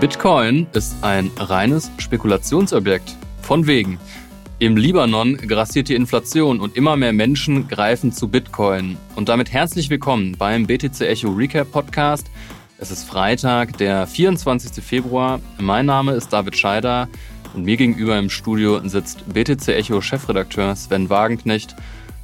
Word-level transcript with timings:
Bitcoin 0.00 0.66
ist 0.72 0.96
ein 1.02 1.30
reines 1.36 1.90
Spekulationsobjekt. 1.98 3.16
Von 3.42 3.68
wegen. 3.68 3.98
Im 4.58 4.76
Libanon 4.76 5.36
grassiert 5.36 5.88
die 5.88 5.94
Inflation 5.94 6.58
und 6.60 6.76
immer 6.76 6.96
mehr 6.96 7.12
Menschen 7.12 7.68
greifen 7.68 8.10
zu 8.10 8.28
Bitcoin. 8.28 8.96
Und 9.14 9.28
damit 9.28 9.52
herzlich 9.52 9.90
willkommen 9.90 10.34
beim 10.36 10.66
BTC 10.66 11.00
Echo 11.02 11.30
Recap 11.30 11.70
Podcast. 11.70 12.26
Es 12.78 12.90
ist 12.90 13.04
Freitag, 13.04 13.78
der 13.78 14.08
24. 14.08 14.84
Februar. 14.84 15.40
Mein 15.58 15.86
Name 15.86 16.12
ist 16.12 16.32
David 16.32 16.56
Scheider 16.56 17.08
und 17.54 17.64
mir 17.64 17.76
gegenüber 17.76 18.18
im 18.18 18.30
Studio 18.30 18.80
sitzt 18.88 19.32
BTC 19.32 19.68
Echo 19.68 20.00
Chefredakteur 20.00 20.74
Sven 20.74 21.08
Wagenknecht. 21.08 21.76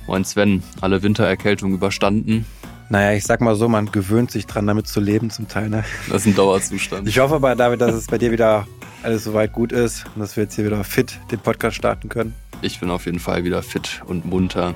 Moin 0.08 0.24
Sven, 0.24 0.64
alle 0.80 1.04
Wintererkältungen 1.04 1.76
überstanden? 1.76 2.46
Naja, 2.92 3.16
ich 3.16 3.22
sag 3.22 3.40
mal 3.40 3.54
so, 3.54 3.68
man 3.68 3.92
gewöhnt 3.92 4.32
sich 4.32 4.48
dran, 4.48 4.66
damit 4.66 4.88
zu 4.88 4.98
leben 4.98 5.30
zum 5.30 5.46
Teil. 5.46 5.68
Ne? 5.68 5.84
Das 6.08 6.22
ist 6.22 6.26
ein 6.26 6.34
Dauerzustand. 6.34 7.06
Ich 7.06 7.20
hoffe 7.20 7.36
aber, 7.36 7.54
David, 7.54 7.80
dass 7.80 7.94
es 7.94 8.08
bei 8.08 8.18
dir 8.18 8.32
wieder 8.32 8.66
alles 9.04 9.22
soweit 9.22 9.52
gut 9.52 9.70
ist 9.70 10.06
und 10.16 10.20
dass 10.20 10.36
wir 10.36 10.42
jetzt 10.42 10.56
hier 10.56 10.64
wieder 10.64 10.82
fit 10.82 11.20
den 11.30 11.38
Podcast 11.38 11.76
starten 11.76 12.08
können. 12.08 12.34
Ich 12.62 12.80
bin 12.80 12.90
auf 12.90 13.06
jeden 13.06 13.20
Fall 13.20 13.44
wieder 13.44 13.62
fit 13.62 14.02
und 14.06 14.24
munter. 14.26 14.74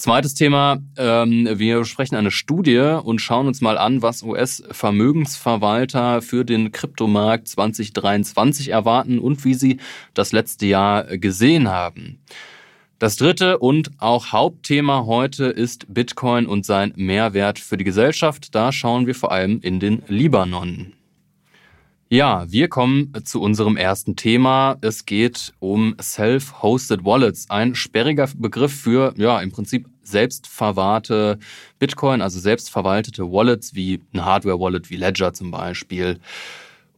Zweites 0.00 0.32
Thema, 0.32 0.78
ähm, 0.96 1.46
wir 1.58 1.84
sprechen 1.84 2.16
eine 2.16 2.30
Studie 2.30 2.98
und 3.04 3.20
schauen 3.20 3.46
uns 3.46 3.60
mal 3.60 3.76
an, 3.76 4.00
was 4.00 4.22
US-Vermögensverwalter 4.22 6.22
für 6.22 6.46
den 6.46 6.72
Kryptomarkt 6.72 7.48
2023 7.48 8.70
erwarten 8.70 9.18
und 9.18 9.44
wie 9.44 9.52
sie 9.52 9.76
das 10.14 10.32
letzte 10.32 10.64
Jahr 10.64 11.04
gesehen 11.18 11.68
haben. 11.68 12.22
Das 12.98 13.16
dritte 13.16 13.58
und 13.58 13.90
auch 13.98 14.32
Hauptthema 14.32 15.04
heute 15.04 15.44
ist 15.44 15.92
Bitcoin 15.92 16.46
und 16.46 16.64
sein 16.64 16.94
Mehrwert 16.96 17.58
für 17.58 17.76
die 17.76 17.84
Gesellschaft. 17.84 18.54
Da 18.54 18.72
schauen 18.72 19.06
wir 19.06 19.14
vor 19.14 19.32
allem 19.32 19.60
in 19.60 19.80
den 19.80 20.02
Libanon. 20.08 20.94
Ja, 22.12 22.50
wir 22.50 22.66
kommen 22.66 23.12
zu 23.22 23.40
unserem 23.40 23.76
ersten 23.76 24.16
Thema. 24.16 24.78
Es 24.80 25.06
geht 25.06 25.52
um 25.60 25.94
Self-Hosted 26.02 27.04
Wallets. 27.04 27.48
Ein 27.50 27.76
sperriger 27.76 28.28
Begriff 28.36 28.74
für, 28.74 29.14
ja, 29.16 29.40
im 29.40 29.52
Prinzip 29.52 29.86
selbstverwahrte 30.02 31.38
Bitcoin, 31.78 32.22
also 32.22 32.38
selbstverwaltete 32.40 33.30
Wallets 33.30 33.74
wie 33.74 34.00
ein 34.12 34.24
Hardware-Wallet 34.24 34.90
wie 34.90 34.96
Ledger 34.96 35.32
zum 35.32 35.50
Beispiel. 35.50 36.18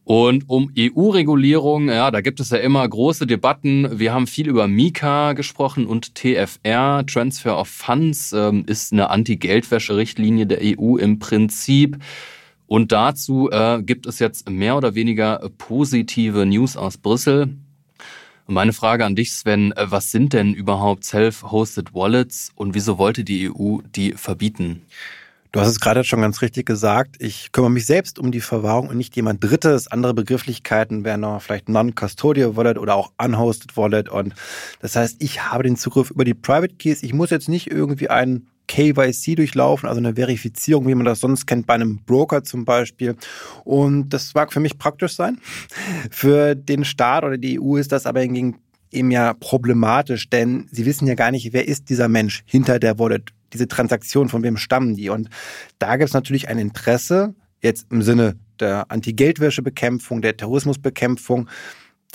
Und 0.05 0.49
um 0.49 0.69
EU-Regulierung, 0.77 1.87
ja, 1.87 2.11
da 2.11 2.19
gibt 2.19 2.41
es 2.41 2.49
ja 2.49 2.57
immer 2.57 2.87
große 2.87 3.25
Debatten. 3.25 3.99
Wir 3.99 4.13
haben 4.13 4.27
viel 4.27 4.49
über 4.49 4.67
Mika 4.67 5.31
gesprochen 5.31 5.85
und 5.85 6.15
TFR, 6.15 7.05
Transfer 7.05 7.57
of 7.57 7.69
Funds, 7.69 8.33
ähm, 8.33 8.65
ist 8.67 8.91
eine 8.91 9.09
Anti-Geldwäsche-Richtlinie 9.09 10.45
der 10.45 10.59
EU 10.61 10.97
im 10.97 11.19
Prinzip. 11.19 11.97
Und 12.67 12.91
dazu 12.91 13.49
äh, 13.49 13.81
gibt 13.81 14.05
es 14.05 14.19
jetzt 14.19 14.49
mehr 14.49 14.75
oder 14.75 14.93
weniger 14.93 15.49
positive 15.57 16.45
News 16.45 16.75
aus 16.75 16.97
Brüssel. 16.97 17.55
Meine 18.47 18.73
Frage 18.73 19.05
an 19.05 19.15
dich, 19.15 19.33
Sven, 19.33 19.71
äh, 19.71 19.89
was 19.89 20.11
sind 20.11 20.33
denn 20.33 20.53
überhaupt 20.53 21.05
Self-Hosted 21.05 21.93
Wallets 21.93 22.51
und 22.55 22.73
wieso 22.73 22.97
wollte 22.97 23.23
die 23.23 23.49
EU 23.49 23.79
die 23.95 24.13
verbieten? 24.13 24.81
Du 25.53 25.59
hast 25.59 25.67
es 25.67 25.79
gerade 25.79 26.03
schon 26.03 26.21
ganz 26.21 26.41
richtig 26.41 26.65
gesagt. 26.65 27.17
Ich 27.19 27.51
kümmere 27.51 27.69
mich 27.69 27.85
selbst 27.85 28.17
um 28.17 28.31
die 28.31 28.41
Verwahrung 28.41 28.87
und 28.87 28.97
nicht 28.97 29.15
jemand 29.15 29.43
Drittes. 29.43 29.87
Andere 29.87 30.15
Begrifflichkeiten 30.15 31.03
wären 31.03 31.21
noch 31.21 31.43
vielleicht 31.43 31.69
Non-Custodial 31.69 32.55
Wallet 32.55 32.79
oder 32.79 32.95
auch 32.95 33.11
Unhosted 33.19 33.77
Wallet. 33.77 34.09
Und 34.09 34.33
das 34.79 34.95
heißt, 34.95 35.17
ich 35.19 35.43
habe 35.43 35.61
den 35.61 35.77
Zugriff 35.77 36.09
über 36.09 36.25
die 36.25 36.33
Private 36.33 36.73
Keys. 36.73 37.03
Ich 37.03 37.13
muss 37.13 37.29
jetzt 37.29 37.49
nicht 37.49 37.69
irgendwie 37.69 38.09
einen 38.09 38.49
KYC 38.67 39.35
durchlaufen, 39.35 39.87
also 39.87 39.99
eine 39.99 40.15
Verifizierung, 40.15 40.87
wie 40.87 40.95
man 40.95 41.05
das 41.05 41.19
sonst 41.19 41.45
kennt 41.45 41.67
bei 41.67 41.73
einem 41.73 41.99
Broker 42.05 42.43
zum 42.43 42.65
Beispiel. 42.65 43.15
Und 43.63 44.09
das 44.09 44.33
mag 44.33 44.53
für 44.53 44.59
mich 44.59 44.77
praktisch 44.77 45.15
sein. 45.15 45.39
Für 46.11 46.55
den 46.55 46.85
Staat 46.85 47.23
oder 47.23 47.37
die 47.37 47.59
EU 47.59 47.75
ist 47.77 47.91
das 47.91 48.05
aber 48.05 48.21
hingegen 48.21 48.59
eben 48.91 49.11
ja 49.11 49.33
problematisch, 49.33 50.29
denn 50.29 50.67
sie 50.71 50.85
wissen 50.85 51.07
ja 51.07 51.15
gar 51.15 51.31
nicht, 51.31 51.51
wer 51.51 51.67
ist 51.67 51.89
dieser 51.89 52.07
Mensch 52.07 52.43
hinter 52.45 52.79
der 52.79 52.99
Wallet, 52.99 53.31
diese 53.51 53.67
Transaktion, 53.67 54.29
von 54.29 54.43
wem 54.43 54.57
stammen 54.57 54.95
die. 54.95 55.09
Und 55.09 55.29
da 55.79 55.97
gibt 55.97 56.09
es 56.09 56.13
natürlich 56.13 56.47
ein 56.47 56.59
Interesse, 56.59 57.33
jetzt 57.61 57.87
im 57.91 58.01
Sinne 58.01 58.35
der 58.59 58.91
Anti-Geldwäsche-Bekämpfung, 58.91 60.21
der 60.21 60.37
Terrorismusbekämpfung, 60.37 61.49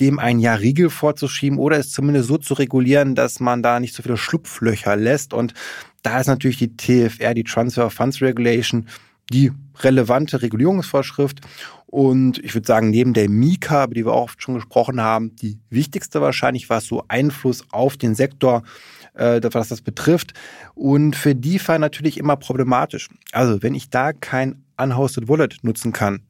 dem 0.01 0.19
ein 0.19 0.39
Jahr 0.39 0.61
Riegel 0.61 0.91
vorzuschieben 0.91 1.59
oder 1.59 1.77
es 1.77 1.91
zumindest 1.91 2.29
so 2.29 2.39
zu 2.39 2.55
regulieren, 2.55 3.15
dass 3.17 3.41
man 3.41 3.63
da 3.63 3.81
nicht 3.81 3.95
so 3.95 4.03
viele 4.03 4.17
Schlupflöcher 4.17 4.95
lässt. 4.95 5.35
Und 5.35 5.55
da 6.09 6.21
ist 6.21 6.27
natürlich 6.27 6.57
die 6.57 6.77
TFR, 6.77 7.35
die 7.35 7.45
Transfer 7.45 7.91
Funds 7.91 8.23
Regulation, 8.23 8.87
die 9.31 9.53
relevante 9.81 10.41
Regulierungsvorschrift. 10.41 11.41
Und 11.87 12.39
ich 12.39 12.55
würde 12.55 12.67
sagen, 12.67 12.91
neben 12.91 13.13
der 13.13 13.29
Mika, 13.29 13.85
über 13.85 13.95
die 13.95 14.07
wir 14.07 14.13
auch 14.13 14.25
oft 14.25 14.43
schon 14.43 14.55
gesprochen 14.55 15.01
haben, 15.01 15.37
die 15.37 15.59
wichtigste 15.69 16.21
wahrscheinlich, 16.21 16.71
was 16.71 16.87
so 16.87 17.05
Einfluss 17.09 17.65
auf 17.71 17.97
den 17.97 18.15
Sektor, 18.15 18.63
äh, 19.15 19.41
was 19.53 19.69
das 19.69 19.83
betrifft. 19.83 20.33
Und 20.75 21.15
für 21.15 21.35
DeFi 21.35 21.79
natürlich 21.79 22.17
immer 22.17 22.37
problematisch. 22.37 23.09
Also 23.33 23.63
wenn 23.63 23.75
ich 23.75 23.91
da 23.91 24.13
kein 24.13 24.63
Unhosted 24.79 25.29
Wallet 25.29 25.59
nutzen 25.63 25.93
kann, 25.93 26.21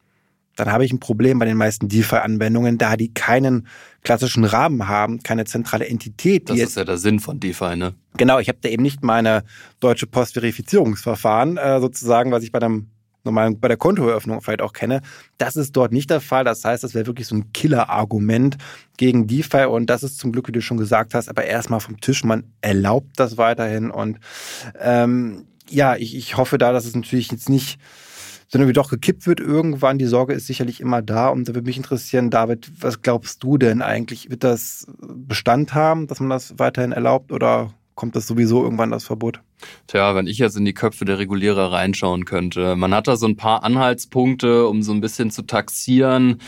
dann 0.58 0.72
habe 0.72 0.84
ich 0.84 0.92
ein 0.92 0.98
Problem 0.98 1.38
bei 1.38 1.44
den 1.44 1.56
meisten 1.56 1.88
DeFi-Anwendungen, 1.88 2.78
da 2.78 2.96
die 2.96 3.14
keinen 3.14 3.68
klassischen 4.02 4.44
Rahmen 4.44 4.88
haben, 4.88 5.22
keine 5.22 5.44
zentrale 5.44 5.86
Entität. 5.86 6.50
das 6.50 6.58
ist 6.58 6.76
ja 6.76 6.84
der 6.84 6.98
Sinn 6.98 7.20
von 7.20 7.38
DeFi, 7.38 7.76
ne? 7.76 7.94
Genau, 8.16 8.40
ich 8.40 8.48
habe 8.48 8.58
da 8.60 8.68
eben 8.68 8.82
nicht 8.82 9.04
meine 9.04 9.44
deutsche 9.78 10.08
Postverifizierungsverfahren, 10.08 11.58
äh, 11.58 11.80
sozusagen, 11.80 12.32
was 12.32 12.42
ich 12.42 12.50
bei 12.50 12.60
einem 12.60 12.88
normalen, 13.22 13.60
bei 13.60 13.68
der 13.68 13.76
Kontoeröffnung 13.76 14.40
vielleicht 14.40 14.62
auch 14.62 14.72
kenne. 14.72 15.02
Das 15.36 15.54
ist 15.54 15.76
dort 15.76 15.92
nicht 15.92 16.10
der 16.10 16.20
Fall. 16.20 16.42
Das 16.42 16.64
heißt, 16.64 16.82
das 16.82 16.94
wäre 16.94 17.06
wirklich 17.06 17.28
so 17.28 17.36
ein 17.36 17.52
Killer-Argument 17.52 18.56
gegen 18.96 19.28
DeFi 19.28 19.66
und 19.66 19.86
das 19.86 20.02
ist 20.02 20.18
zum 20.18 20.32
Glück, 20.32 20.48
wie 20.48 20.52
du 20.52 20.60
schon 20.60 20.76
gesagt 20.76 21.14
hast, 21.14 21.28
aber 21.28 21.44
erstmal 21.44 21.78
vom 21.78 22.00
Tisch. 22.00 22.24
Man 22.24 22.44
erlaubt 22.62 23.12
das 23.16 23.36
weiterhin 23.36 23.90
und 23.90 24.18
ähm, 24.80 25.46
ja, 25.70 25.94
ich, 25.96 26.16
ich 26.16 26.36
hoffe 26.36 26.58
da, 26.58 26.72
dass 26.72 26.84
es 26.84 26.96
natürlich 26.96 27.30
jetzt 27.30 27.48
nicht 27.48 27.78
sondern 28.48 28.68
wie 28.68 28.72
doch 28.72 28.90
gekippt 28.90 29.26
wird 29.26 29.40
irgendwann. 29.40 29.98
Die 29.98 30.06
Sorge 30.06 30.32
ist 30.32 30.46
sicherlich 30.46 30.80
immer 30.80 31.02
da. 31.02 31.28
Und 31.28 31.48
da 31.48 31.54
würde 31.54 31.66
mich 31.66 31.76
interessieren, 31.76 32.30
David, 32.30 32.70
was 32.80 33.02
glaubst 33.02 33.42
du 33.42 33.58
denn 33.58 33.82
eigentlich? 33.82 34.30
Wird 34.30 34.42
das 34.42 34.86
Bestand 35.00 35.74
haben, 35.74 36.06
dass 36.06 36.20
man 36.20 36.30
das 36.30 36.58
weiterhin 36.58 36.92
erlaubt 36.92 37.30
oder 37.30 37.72
kommt 37.94 38.16
das 38.16 38.26
sowieso 38.26 38.62
irgendwann 38.62 38.90
das 38.90 39.04
Verbot? 39.04 39.40
Tja, 39.86 40.14
wenn 40.14 40.26
ich 40.26 40.38
jetzt 40.38 40.56
in 40.56 40.64
die 40.64 40.74
Köpfe 40.74 41.04
der 41.04 41.18
Regulierer 41.18 41.72
reinschauen 41.72 42.24
könnte. 42.24 42.76
Man 42.76 42.94
hat 42.94 43.08
da 43.08 43.16
so 43.16 43.26
ein 43.26 43.36
paar 43.36 43.64
Anhaltspunkte, 43.64 44.66
um 44.66 44.82
so 44.82 44.92
ein 44.92 45.00
bisschen 45.00 45.30
zu 45.30 45.42
taxieren 45.42 46.38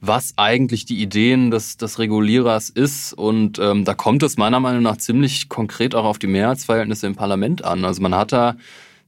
was 0.00 0.32
eigentlich 0.36 0.86
die 0.86 1.02
Ideen 1.02 1.50
des, 1.50 1.76
des 1.76 1.98
Regulierers 1.98 2.70
ist. 2.70 3.12
Und 3.12 3.58
ähm, 3.58 3.84
da 3.84 3.94
kommt 3.94 4.22
es 4.22 4.38
meiner 4.38 4.60
Meinung 4.60 4.82
nach 4.82 4.96
ziemlich 4.96 5.48
konkret 5.48 5.94
auch 5.94 6.04
auf 6.04 6.18
die 6.18 6.26
Mehrheitsverhältnisse 6.26 7.06
im 7.06 7.16
Parlament 7.16 7.64
an. 7.64 7.84
Also 7.84 8.00
man 8.00 8.14
hat 8.14 8.32
da 8.32 8.56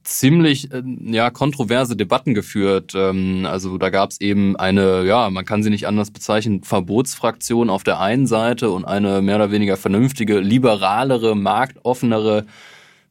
ziemlich 0.03 0.71
äh, 0.71 0.83
ja 1.05 1.29
kontroverse 1.29 1.95
Debatten 1.95 2.33
geführt. 2.33 2.93
Ähm, 2.95 3.45
also 3.49 3.77
da 3.77 3.89
gab 3.89 4.11
es 4.11 4.21
eben 4.21 4.55
eine, 4.55 5.05
ja, 5.05 5.29
man 5.29 5.45
kann 5.45 5.63
sie 5.63 5.69
nicht 5.69 5.87
anders 5.87 6.11
bezeichnen, 6.11 6.63
Verbotsfraktion 6.63 7.69
auf 7.69 7.83
der 7.83 7.99
einen 7.99 8.27
Seite 8.27 8.69
und 8.69 8.85
eine 8.85 9.21
mehr 9.21 9.37
oder 9.37 9.51
weniger 9.51 9.77
vernünftige, 9.77 10.39
liberalere, 10.39 11.35
marktoffenere 11.35 12.45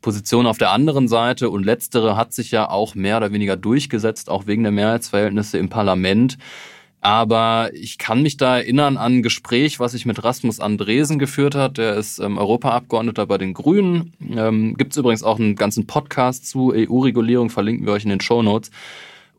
Position 0.03 0.47
auf 0.47 0.59
der 0.59 0.71
anderen 0.71 1.09
Seite. 1.09 1.49
Und 1.49 1.65
letztere 1.65 2.17
hat 2.17 2.33
sich 2.33 2.51
ja 2.51 2.69
auch 2.69 2.95
mehr 2.95 3.17
oder 3.17 3.33
weniger 3.33 3.57
durchgesetzt, 3.57 4.29
auch 4.29 4.47
wegen 4.47 4.63
der 4.63 4.73
Mehrheitsverhältnisse 4.73 5.59
im 5.59 5.69
Parlament. 5.69 6.37
Aber 7.03 7.71
ich 7.75 7.99
kann 7.99 8.23
mich 8.23 8.37
da 8.37 8.59
erinnern 8.59 8.97
an 8.97 9.17
ein 9.17 9.23
Gespräch, 9.25 9.81
was 9.81 9.93
ich 9.93 10.07
mit 10.07 10.23
Rasmus 10.23 10.61
Andresen 10.61 11.19
geführt 11.19 11.57
hat. 11.57 11.77
Der 11.77 11.97
ist 11.97 12.21
ähm, 12.21 12.39
Europaabgeordneter 12.39 13.27
bei 13.27 13.39
den 13.39 13.55
Grünen. 13.55 14.13
Ähm, 14.35 14.77
Gibt 14.77 14.93
es 14.93 14.99
übrigens 14.99 15.25
auch 15.25 15.41
einen 15.41 15.57
ganzen 15.57 15.89
Podcast 15.89 16.49
zu 16.49 16.73
EU-Regulierung, 16.73 17.51
verlinken 17.51 17.87
wir 17.87 17.93
euch 17.93 18.05
in 18.05 18.11
den 18.11 18.21
Show 18.21 18.41
Notes. 18.43 18.71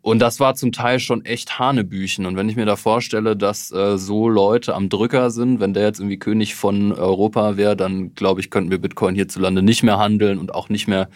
Und 0.02 0.20
das 0.20 0.42
war 0.42 0.56
zum 0.56 0.74
Teil 0.74 1.00
schon 1.00 1.24
echt 1.24 1.58
Hanebüchen. 1.58 2.26
Und 2.26 2.36
wenn 2.36 2.50
ich 2.50 2.58
mir 2.58 2.66
da 2.66 2.76
vorstelle, 2.76 3.38
dass 3.38 3.72
äh, 3.72 3.98
so 3.98 4.28
Leute 4.28 4.76
am 4.76 4.90
Drücker 4.90 5.32
sind, 5.32 5.62
wenn 5.62 5.74
der 5.74 5.84
jetzt 5.84 6.02
irgendwie 6.02 6.20
König 6.20 6.56
von 6.56 6.92
Europa 6.92 7.56
wäre, 7.56 7.78
dann 7.78 8.14
glaube 8.14 8.42
ich, 8.42 8.50
könnten 8.50 8.72
wir 8.72 8.80
Bitcoin 8.80 9.16
hierzulande 9.16 9.64
nicht 9.64 9.84
mehr 9.84 10.00
handeln 10.00 10.38
und 10.38 10.54
auch 10.54 10.68
nicht 10.68 10.90
mehr 10.90 11.08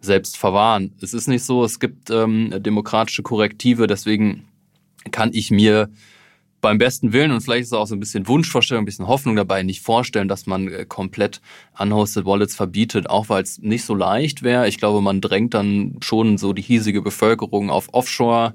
selbst 0.00 0.36
verwahren. 0.36 0.92
Es 1.00 1.14
ist 1.14 1.28
nicht 1.28 1.44
so, 1.44 1.62
es 1.62 1.78
gibt 1.78 2.10
ähm, 2.10 2.52
demokratische 2.60 3.22
Korrektive, 3.22 3.86
deswegen 3.86 4.48
kann 5.10 5.30
ich 5.32 5.50
mir 5.50 5.90
beim 6.60 6.78
besten 6.78 7.12
Willen 7.12 7.30
und 7.30 7.42
vielleicht 7.42 7.64
ist 7.64 7.74
auch 7.74 7.86
so 7.86 7.94
ein 7.94 8.00
bisschen 8.00 8.26
Wunschvorstellung, 8.26 8.82
ein 8.82 8.86
bisschen 8.86 9.06
Hoffnung 9.06 9.36
dabei, 9.36 9.62
nicht 9.62 9.82
vorstellen, 9.82 10.28
dass 10.28 10.46
man 10.46 10.68
äh, 10.68 10.86
komplett 10.86 11.42
unhosted 11.78 12.24
Wallets 12.24 12.54
verbietet, 12.54 13.10
auch 13.10 13.28
weil 13.28 13.42
es 13.42 13.58
nicht 13.58 13.84
so 13.84 13.94
leicht 13.94 14.42
wäre. 14.42 14.66
Ich 14.66 14.78
glaube, 14.78 15.02
man 15.02 15.20
drängt 15.20 15.52
dann 15.52 15.98
schon 16.00 16.38
so 16.38 16.54
die 16.54 16.62
hiesige 16.62 17.02
Bevölkerung 17.02 17.68
auf 17.68 17.92
Offshore. 17.92 18.54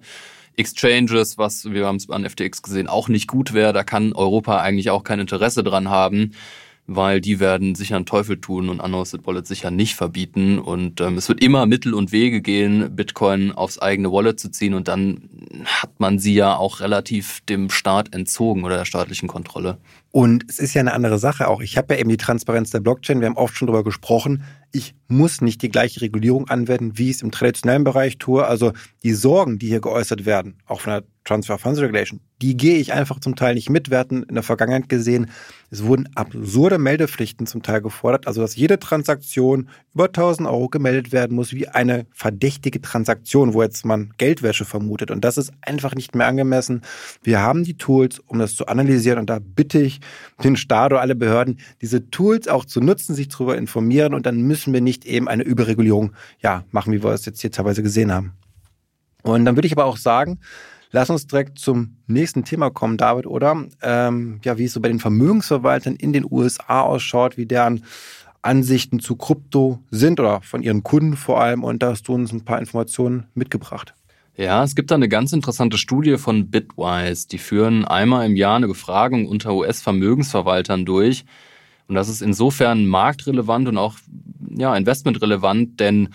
Exchanges, 0.57 1.37
was 1.37 1.71
wir 1.71 1.85
haben 1.85 1.97
es 1.97 2.09
an 2.09 2.27
FTX 2.27 2.63
gesehen, 2.63 2.87
auch 2.87 3.07
nicht 3.07 3.27
gut 3.27 3.53
wäre. 3.53 3.71
Da 3.71 3.83
kann 3.83 4.11
Europa 4.11 4.59
eigentlich 4.59 4.89
auch 4.89 5.03
kein 5.03 5.19
Interesse 5.19 5.63
dran 5.63 5.89
haben 5.89 6.31
weil 6.91 7.21
die 7.21 7.39
werden 7.39 7.75
sicher 7.75 7.95
einen 7.95 8.07
Teufel 8.07 8.41
tun 8.41 8.67
und 8.67 8.79
Unhosted 8.79 9.27
Wallet 9.27 9.45
sicher 9.45 9.69
nicht 9.69 9.95
verbieten. 9.95 10.57
Und 10.57 11.01
ähm, 11.01 11.17
es 11.17 11.29
wird 11.29 11.43
immer 11.43 11.67
Mittel 11.67 11.93
und 11.93 12.11
Wege 12.11 12.41
gehen, 12.41 12.95
Bitcoin 12.95 13.51
aufs 13.51 13.77
eigene 13.77 14.11
Wallet 14.11 14.39
zu 14.39 14.49
ziehen 14.49 14.73
und 14.73 14.87
dann 14.87 15.29
hat 15.65 15.99
man 15.99 16.17
sie 16.17 16.33
ja 16.33 16.55
auch 16.55 16.79
relativ 16.79 17.41
dem 17.41 17.69
Staat 17.69 18.15
entzogen 18.15 18.63
oder 18.63 18.77
der 18.77 18.85
staatlichen 18.85 19.27
Kontrolle. 19.27 19.77
Und 20.11 20.45
es 20.49 20.57
ist 20.57 20.73
ja 20.73 20.79
eine 20.79 20.93
andere 20.93 21.19
Sache 21.19 21.47
auch. 21.47 21.61
Ich 21.61 21.77
habe 21.77 21.93
ja 21.93 21.99
eben 21.99 22.09
die 22.09 22.17
Transparenz 22.17 22.71
der 22.71 22.79
Blockchain, 22.79 23.19
wir 23.19 23.27
haben 23.27 23.37
oft 23.37 23.55
schon 23.55 23.67
darüber 23.67 23.83
gesprochen. 23.83 24.43
Ich 24.71 24.95
muss 25.07 25.41
nicht 25.41 25.61
die 25.61 25.69
gleiche 25.69 26.01
Regulierung 26.01 26.49
anwenden, 26.49 26.97
wie 26.97 27.11
ich 27.11 27.17
es 27.17 27.21
im 27.21 27.31
traditionellen 27.31 27.83
Bereich 27.83 28.17
tue. 28.17 28.45
Also 28.45 28.73
die 29.03 29.13
Sorgen, 29.13 29.59
die 29.59 29.67
hier 29.67 29.81
geäußert 29.81 30.25
werden, 30.25 30.57
auch 30.65 30.81
von 30.81 30.93
der 30.93 31.03
Transfer 31.23 31.59
Funds 31.59 31.79
Regulation, 31.79 32.19
die 32.41 32.55
gehe 32.55 32.77
ich 32.77 32.93
einfach 32.93 33.19
zum 33.19 33.35
Teil 33.35 33.55
nicht 33.55 33.69
mit. 33.69 33.89
Wir 33.89 33.97
hatten 33.97 34.23
in 34.23 34.35
der 34.35 34.43
Vergangenheit 34.43 34.87
gesehen, 34.87 35.29
es 35.71 35.83
wurden 35.83 36.09
absurde 36.15 36.77
Meldepflichten 36.77 37.45
zum 37.45 37.61
Teil 37.61 37.81
gefordert, 37.81 38.27
also 38.27 38.41
dass 38.41 38.55
jede 38.55 38.79
Transaktion 38.79 39.69
über 39.93 40.05
1000 40.05 40.47
Euro 40.47 40.69
gemeldet 40.69 41.11
werden 41.11 41.35
muss, 41.35 41.53
wie 41.53 41.67
eine 41.67 42.07
verdächtige 42.11 42.81
Transaktion, 42.81 43.53
wo 43.53 43.61
jetzt 43.61 43.85
man 43.85 44.13
Geldwäsche 44.17 44.65
vermutet. 44.65 45.11
Und 45.11 45.23
das 45.23 45.37
ist 45.37 45.51
einfach 45.61 45.95
nicht 45.95 46.15
mehr 46.15 46.27
angemessen. 46.27 46.81
Wir 47.21 47.39
haben 47.39 47.63
die 47.63 47.77
Tools, 47.77 48.19
um 48.19 48.39
das 48.39 48.55
zu 48.55 48.67
analysieren. 48.67 49.19
Und 49.19 49.29
da 49.29 49.39
bitte 49.39 49.79
ich 49.79 49.99
den 50.43 50.55
Staat 50.55 50.91
oder 50.93 51.01
alle 51.01 51.15
Behörden, 51.15 51.59
diese 51.81 52.09
Tools 52.09 52.47
auch 52.47 52.65
zu 52.65 52.79
nutzen, 52.79 53.13
sich 53.13 53.27
darüber 53.27 53.57
informieren. 53.57 54.13
Und 54.13 54.25
dann 54.25 54.41
müssen 54.41 54.73
wir 54.73 54.81
nicht 54.81 55.05
eben 55.05 55.27
eine 55.27 55.43
Überregulierung 55.43 56.13
ja, 56.41 56.63
machen, 56.71 56.93
wie 56.93 57.03
wir 57.03 57.11
es 57.11 57.25
jetzt 57.25 57.41
hier 57.41 57.51
teilweise 57.51 57.83
gesehen 57.83 58.11
haben. 58.11 58.33
Und 59.21 59.45
dann 59.45 59.55
würde 59.55 59.67
ich 59.67 59.73
aber 59.73 59.85
auch 59.85 59.97
sagen, 59.97 60.39
Lass 60.91 61.09
uns 61.09 61.27
direkt 61.27 61.59
zum 61.59 61.97
nächsten 62.07 62.43
Thema 62.43 62.71
kommen, 62.71 62.97
David, 62.97 63.27
oder? 63.27 63.65
Ähm, 63.81 64.39
ja, 64.43 64.57
wie 64.57 64.65
es 64.65 64.73
so 64.73 64.81
bei 64.81 64.89
den 64.89 64.99
Vermögensverwaltern 64.99 65.95
in 65.95 66.13
den 66.13 66.25
USA 66.29 66.81
ausschaut, 66.81 67.37
wie 67.37 67.45
deren 67.45 67.83
Ansichten 68.41 68.99
zu 68.99 69.15
Krypto 69.15 69.79
sind 69.91 70.19
oder 70.19 70.41
von 70.41 70.63
ihren 70.63 70.81
Kunden 70.81 71.15
vor 71.15 71.41
allem. 71.41 71.63
Und 71.63 71.83
da 71.83 71.91
hast 71.91 72.07
du 72.07 72.13
uns 72.13 72.31
ein 72.31 72.43
paar 72.43 72.59
Informationen 72.59 73.27
mitgebracht. 73.35 73.93
Ja, 74.35 74.63
es 74.63 74.73
gibt 74.73 74.89
da 74.89 74.95
eine 74.95 75.09
ganz 75.09 75.33
interessante 75.33 75.77
Studie 75.77 76.17
von 76.17 76.49
Bitwise. 76.49 77.27
Die 77.27 77.37
führen 77.37 77.85
einmal 77.85 78.25
im 78.25 78.35
Jahr 78.35 78.55
eine 78.55 78.67
Befragung 78.67 79.27
unter 79.27 79.53
US-Vermögensverwaltern 79.53 80.85
durch. 80.85 81.25
Und 81.87 81.95
das 81.95 82.07
ist 82.07 82.21
insofern 82.21 82.85
marktrelevant 82.85 83.67
und 83.67 83.77
auch 83.77 83.95
ja, 84.55 84.75
investmentrelevant, 84.75 85.79
denn 85.79 86.09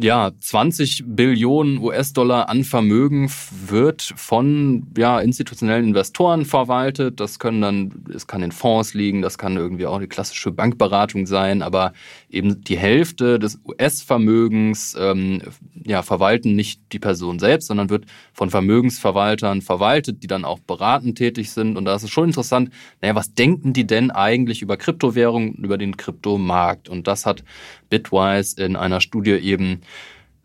ja, 0.00 0.32
20 0.40 1.04
Billionen 1.06 1.78
US-Dollar 1.78 2.48
an 2.48 2.64
Vermögen 2.64 3.30
wird 3.66 4.02
von 4.16 4.86
ja, 4.96 5.20
institutionellen 5.20 5.88
Investoren 5.88 6.44
verwaltet. 6.44 7.20
Das 7.20 7.38
können 7.38 7.60
dann, 7.60 8.04
es 8.12 8.26
kann 8.26 8.42
in 8.42 8.50
Fonds 8.50 8.94
liegen, 8.94 9.22
das 9.22 9.38
kann 9.38 9.56
irgendwie 9.56 9.86
auch 9.86 9.96
eine 9.96 10.08
klassische 10.08 10.50
Bankberatung 10.50 11.26
sein, 11.26 11.62
aber 11.62 11.92
eben 12.28 12.62
die 12.62 12.78
Hälfte 12.78 13.38
des 13.38 13.60
US-Vermögens 13.64 14.96
ähm, 14.98 15.42
ja, 15.84 16.02
verwalten 16.02 16.56
nicht 16.56 16.80
die 16.92 16.98
Person 16.98 17.38
selbst, 17.38 17.68
sondern 17.68 17.90
wird 17.90 18.06
von 18.32 18.50
Vermögensverwaltern 18.50 19.62
verwaltet, 19.62 20.22
die 20.22 20.28
dann 20.28 20.44
auch 20.44 20.58
beratend 20.58 21.18
tätig 21.18 21.50
sind. 21.50 21.76
Und 21.76 21.84
da 21.84 21.94
ist 21.94 22.02
es 22.02 22.10
schon 22.10 22.28
interessant, 22.28 22.70
naja, 23.00 23.14
was 23.14 23.34
denken 23.34 23.72
die 23.72 23.86
denn 23.86 24.10
eigentlich 24.10 24.62
über 24.62 24.76
Kryptowährungen, 24.76 25.54
über 25.54 25.78
den 25.78 25.96
Kryptomarkt? 25.96 26.88
Und 26.88 27.06
das 27.06 27.26
hat 27.26 27.44
Bitwise 27.90 28.62
in 28.62 28.76
einer 28.76 29.00
Studie 29.00 29.32
eben 29.32 29.67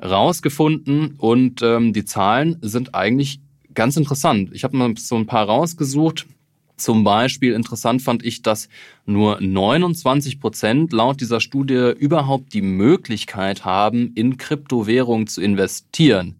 rausgefunden 0.01 1.15
und 1.17 1.61
ähm, 1.61 1.93
die 1.93 2.05
Zahlen 2.05 2.57
sind 2.61 2.93
eigentlich 2.93 3.39
ganz 3.73 3.97
interessant. 3.97 4.49
Ich 4.53 4.63
habe 4.63 4.77
mal 4.77 4.93
so 4.97 5.15
ein 5.15 5.25
paar 5.25 5.45
rausgesucht. 5.45 6.27
Zum 6.75 7.03
Beispiel 7.03 7.53
interessant 7.53 8.01
fand 8.01 8.25
ich, 8.25 8.41
dass 8.41 8.67
nur 9.05 9.39
29 9.39 10.39
Prozent 10.39 10.91
laut 10.91 11.21
dieser 11.21 11.39
Studie 11.39 11.93
überhaupt 11.97 12.53
die 12.53 12.61
Möglichkeit 12.61 13.63
haben, 13.63 14.11
in 14.15 14.37
Kryptowährungen 14.37 15.27
zu 15.27 15.41
investieren. 15.41 16.35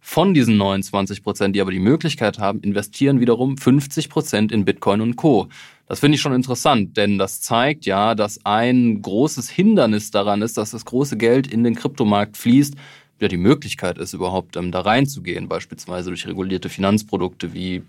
Von 0.00 0.34
diesen 0.34 0.56
29 0.56 1.22
Prozent, 1.22 1.54
die 1.56 1.60
aber 1.60 1.70
die 1.70 1.78
Möglichkeit 1.78 2.38
haben, 2.38 2.60
investieren 2.60 3.20
wiederum 3.20 3.56
50 3.56 4.10
Prozent 4.10 4.52
in 4.52 4.64
Bitcoin 4.64 5.00
und 5.00 5.16
Co. 5.16 5.48
Das 5.86 6.00
finde 6.00 6.16
ich 6.16 6.22
schon 6.22 6.32
interessant, 6.32 6.96
denn 6.96 7.18
das 7.18 7.42
zeigt 7.42 7.84
ja, 7.84 8.14
dass 8.14 8.44
ein 8.44 9.02
großes 9.02 9.50
Hindernis 9.50 10.10
daran 10.10 10.40
ist, 10.40 10.56
dass 10.56 10.70
das 10.70 10.84
große 10.86 11.16
Geld 11.18 11.46
in 11.46 11.62
den 11.62 11.74
Kryptomarkt 11.74 12.36
fließt, 12.36 12.74
ja 13.20 13.28
die 13.28 13.36
Möglichkeit 13.36 13.98
ist, 13.98 14.12
überhaupt 14.12 14.56
ähm, 14.56 14.72
da 14.72 14.80
reinzugehen, 14.80 15.48
beispielsweise 15.48 16.10
durch 16.10 16.26
regulierte 16.26 16.68
Finanzprodukte 16.68 17.52
wie 17.54 17.82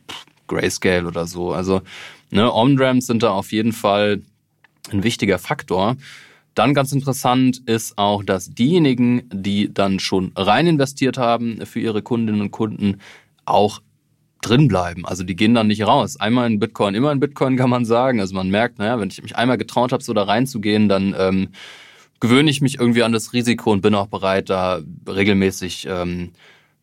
Grayscale 0.47 1.07
oder 1.07 1.25
so. 1.25 1.51
Also 1.51 1.81
ne, 2.31 2.53
On-Ramps 2.53 3.07
sind 3.07 3.23
da 3.23 3.31
auf 3.31 3.51
jeden 3.51 3.73
Fall 3.73 4.21
ein 4.91 5.03
wichtiger 5.03 5.39
Faktor. 5.39 5.97
Dann 6.53 6.73
ganz 6.73 6.91
interessant 6.91 7.61
ist 7.65 7.97
auch, 7.97 8.23
dass 8.23 8.53
diejenigen, 8.53 9.29
die 9.31 9.73
dann 9.73 9.99
schon 9.99 10.31
rein 10.35 10.67
investiert 10.67 11.17
haben 11.17 11.65
für 11.65 11.79
ihre 11.79 12.01
Kundinnen 12.01 12.41
und 12.41 12.51
Kunden, 12.51 13.01
auch 13.45 13.81
drin 14.41 14.67
bleiben. 14.67 15.05
Also 15.05 15.23
die 15.23 15.35
gehen 15.35 15.53
dann 15.53 15.67
nicht 15.67 15.85
raus. 15.85 16.17
Einmal 16.17 16.47
in 16.47 16.59
Bitcoin, 16.59 16.95
immer 16.95 17.11
in 17.11 17.19
Bitcoin 17.19 17.57
kann 17.57 17.69
man 17.69 17.85
sagen. 17.85 18.19
Also 18.19 18.35
man 18.35 18.49
merkt, 18.49 18.79
naja, 18.79 18.99
wenn 18.99 19.09
ich 19.09 19.21
mich 19.21 19.35
einmal 19.35 19.57
getraut 19.57 19.91
habe, 19.91 20.03
so 20.03 20.13
da 20.13 20.23
reinzugehen, 20.23 20.87
dann 20.87 21.15
ähm, 21.17 21.49
gewöhne 22.19 22.49
ich 22.49 22.61
mich 22.61 22.79
irgendwie 22.79 23.03
an 23.03 23.11
das 23.11 23.33
Risiko 23.33 23.71
und 23.71 23.81
bin 23.81 23.95
auch 23.95 24.07
bereit, 24.07 24.49
da 24.49 24.81
regelmäßig 25.07 25.87
ähm, 25.89 26.31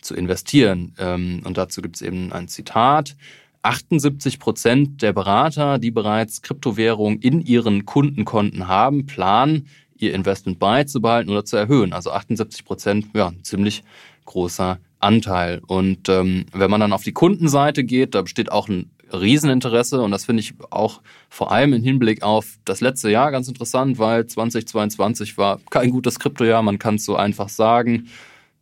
zu 0.00 0.14
investieren. 0.14 0.94
Ähm, 0.98 1.42
und 1.44 1.56
dazu 1.56 1.82
gibt 1.82 1.96
es 1.96 2.02
eben 2.02 2.32
ein 2.32 2.48
Zitat. 2.48 3.16
78 3.62 4.40
Prozent 4.40 5.02
der 5.02 5.12
Berater, 5.12 5.78
die 5.78 5.92
bereits 5.92 6.42
Kryptowährung 6.42 7.20
in 7.20 7.40
ihren 7.40 7.86
Kundenkonten 7.86 8.66
haben, 8.66 9.06
planen, 9.06 9.68
ihr 9.96 10.14
Investment 10.14 10.58
beizubehalten 10.58 11.30
oder 11.30 11.44
zu 11.44 11.56
erhöhen. 11.56 11.92
Also 11.92 12.10
78 12.10 12.64
Prozent, 12.64 13.06
ja, 13.14 13.32
ziemlich 13.42 13.84
großer 14.24 14.78
Anteil. 15.00 15.60
Und 15.66 16.08
ähm, 16.08 16.46
wenn 16.52 16.70
man 16.70 16.80
dann 16.80 16.92
auf 16.92 17.02
die 17.02 17.12
Kundenseite 17.12 17.84
geht, 17.84 18.14
da 18.14 18.22
besteht 18.22 18.52
auch 18.52 18.68
ein 18.68 18.90
Rieseninteresse 19.12 20.00
und 20.00 20.10
das 20.10 20.24
finde 20.24 20.40
ich 20.40 20.54
auch 20.70 21.02
vor 21.28 21.52
allem 21.52 21.72
im 21.74 21.82
Hinblick 21.82 22.22
auf 22.22 22.58
das 22.64 22.80
letzte 22.80 23.10
Jahr 23.10 23.30
ganz 23.30 23.48
interessant, 23.48 23.98
weil 23.98 24.26
2022 24.26 25.36
war 25.36 25.60
kein 25.70 25.90
gutes 25.90 26.18
Kryptojahr, 26.18 26.62
man 26.62 26.78
kann 26.78 26.94
es 26.96 27.04
so 27.04 27.16
einfach 27.16 27.48
sagen. 27.48 28.08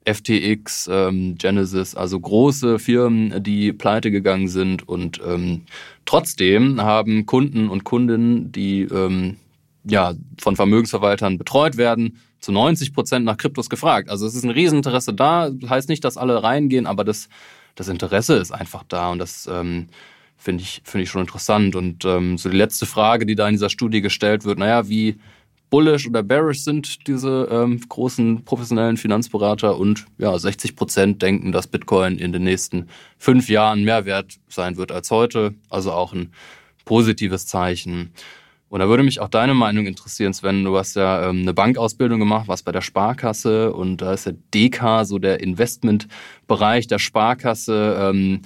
FTX, 0.04 0.88
ähm, 0.90 1.34
Genesis, 1.36 1.94
also 1.94 2.18
große 2.18 2.78
Firmen, 2.78 3.42
die 3.42 3.72
pleite 3.72 4.10
gegangen 4.10 4.48
sind 4.48 4.88
und 4.88 5.20
ähm, 5.24 5.62
trotzdem 6.06 6.80
haben 6.80 7.26
Kunden 7.26 7.68
und 7.68 7.84
Kundinnen, 7.84 8.50
die 8.50 8.82
ähm, 8.82 9.36
ja 9.84 10.14
von 10.40 10.56
Vermögensverwaltern 10.56 11.36
betreut 11.36 11.76
werden, 11.76 12.18
zu 12.40 12.52
90 12.52 12.92
Prozent 12.92 13.24
nach 13.24 13.36
Kryptos 13.36 13.70
gefragt. 13.70 14.08
Also 14.08 14.26
es 14.26 14.34
ist 14.34 14.44
ein 14.44 14.50
Rieseninteresse 14.50 15.14
da. 15.14 15.50
Heißt 15.68 15.88
nicht, 15.88 16.04
dass 16.04 16.16
alle 16.16 16.42
reingehen, 16.42 16.86
aber 16.86 17.04
das, 17.04 17.28
das 17.74 17.88
Interesse 17.88 18.36
ist 18.36 18.52
einfach 18.52 18.84
da 18.88 19.10
und 19.10 19.18
das 19.18 19.48
ähm, 19.50 19.88
finde 20.36 20.62
ich, 20.62 20.80
finde 20.84 21.04
ich 21.04 21.10
schon 21.10 21.20
interessant. 21.20 21.76
Und 21.76 22.04
ähm, 22.04 22.38
so 22.38 22.48
die 22.48 22.56
letzte 22.56 22.86
Frage, 22.86 23.26
die 23.26 23.34
da 23.34 23.46
in 23.46 23.54
dieser 23.54 23.70
Studie 23.70 24.00
gestellt 24.00 24.44
wird, 24.44 24.58
naja, 24.58 24.88
wie 24.88 25.18
bullish 25.68 26.08
oder 26.08 26.22
bearish 26.22 26.64
sind 26.64 27.06
diese 27.06 27.48
ähm, 27.50 27.80
großen 27.88 28.44
professionellen 28.44 28.96
Finanzberater 28.96 29.78
und 29.78 30.06
ja, 30.18 30.36
60 30.36 30.74
Prozent 30.74 31.22
denken, 31.22 31.52
dass 31.52 31.68
Bitcoin 31.68 32.18
in 32.18 32.32
den 32.32 32.42
nächsten 32.42 32.88
fünf 33.18 33.48
Jahren 33.48 33.84
mehr 33.84 34.04
wert 34.04 34.38
sein 34.48 34.76
wird 34.76 34.90
als 34.90 35.10
heute. 35.10 35.54
Also 35.68 35.92
auch 35.92 36.12
ein 36.12 36.32
positives 36.84 37.46
Zeichen. 37.46 38.12
Und 38.70 38.78
da 38.78 38.88
würde 38.88 39.02
mich 39.02 39.18
auch 39.18 39.28
deine 39.28 39.52
Meinung 39.52 39.86
interessieren, 39.86 40.32
Sven. 40.32 40.62
Du 40.62 40.78
hast 40.78 40.94
ja 40.94 41.28
ähm, 41.28 41.40
eine 41.40 41.52
Bankausbildung 41.52 42.20
gemacht, 42.20 42.46
warst 42.46 42.64
bei 42.64 42.70
der 42.70 42.82
Sparkasse 42.82 43.72
und 43.72 43.96
da 43.96 44.12
ist 44.12 44.26
der 44.26 44.36
DK, 44.54 45.04
so 45.04 45.18
der 45.18 45.40
Investmentbereich 45.40 46.86
der 46.86 47.00
Sparkasse. 47.00 47.96
Ähm, 47.98 48.42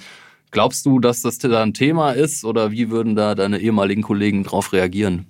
glaubst 0.49 0.83
du, 0.87 0.99
dass 0.99 1.21
das 1.21 1.37
da 1.37 1.61
ein 1.61 1.75
Thema 1.75 2.11
ist 2.13 2.43
oder 2.43 2.71
wie 2.71 2.89
würden 2.89 3.15
da 3.15 3.35
deine 3.35 3.59
ehemaligen 3.59 4.01
Kollegen 4.01 4.43
darauf 4.43 4.73
reagieren? 4.73 5.27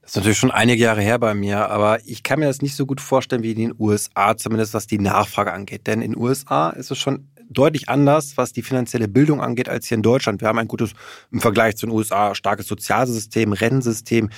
Das 0.00 0.12
ist 0.12 0.16
natürlich 0.16 0.38
schon 0.38 0.52
einige 0.52 0.84
Jahre 0.84 1.02
her 1.02 1.18
bei 1.18 1.34
mir, 1.34 1.68
aber 1.68 1.98
ich 2.06 2.22
kann 2.22 2.38
mir 2.38 2.46
das 2.46 2.62
nicht 2.62 2.76
so 2.76 2.86
gut 2.86 3.00
vorstellen 3.00 3.42
wie 3.42 3.50
in 3.50 3.58
den 3.58 3.74
USA, 3.80 4.36
zumindest 4.36 4.74
was 4.74 4.86
die 4.86 5.00
Nachfrage 5.00 5.52
angeht. 5.52 5.88
Denn 5.88 6.02
in 6.02 6.12
den 6.12 6.20
USA 6.20 6.70
ist 6.70 6.92
es 6.92 6.98
schon 6.98 7.26
deutlich 7.50 7.88
anders, 7.88 8.36
was 8.36 8.52
die 8.52 8.62
finanzielle 8.62 9.08
Bildung 9.08 9.40
angeht, 9.40 9.68
als 9.68 9.86
hier 9.86 9.96
in 9.96 10.02
Deutschland. 10.02 10.40
Wir 10.40 10.48
haben 10.48 10.58
ein 10.58 10.68
gutes, 10.68 10.92
im 11.30 11.40
Vergleich 11.40 11.76
zu 11.76 11.86
den 11.86 11.94
USA, 11.94 12.34
starkes 12.34 12.66
Sozialsystem, 12.66 13.52
Rentensystem. 13.52 14.30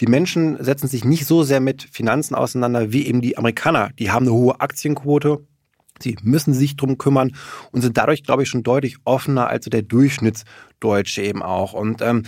Die 0.00 0.06
Menschen 0.06 0.62
setzen 0.62 0.88
sich 0.88 1.04
nicht 1.04 1.26
so 1.26 1.42
sehr 1.42 1.60
mit 1.60 1.82
Finanzen 1.82 2.34
auseinander 2.34 2.92
wie 2.92 3.06
eben 3.06 3.20
die 3.20 3.36
Amerikaner. 3.36 3.90
Die 3.98 4.10
haben 4.10 4.26
eine 4.26 4.34
hohe 4.34 4.60
Aktienquote. 4.60 5.44
Sie 6.02 6.16
müssen 6.22 6.54
sich 6.54 6.76
drum 6.76 6.96
kümmern 6.96 7.36
und 7.72 7.82
sind 7.82 7.98
dadurch, 7.98 8.22
glaube 8.22 8.44
ich, 8.44 8.48
schon 8.48 8.62
deutlich 8.62 8.96
offener 9.04 9.48
als 9.48 9.64
so 9.64 9.70
der 9.70 9.82
Durchschnittsdeutsche 9.82 11.22
eben 11.22 11.42
auch. 11.42 11.74
Und 11.74 12.00
ähm, 12.00 12.22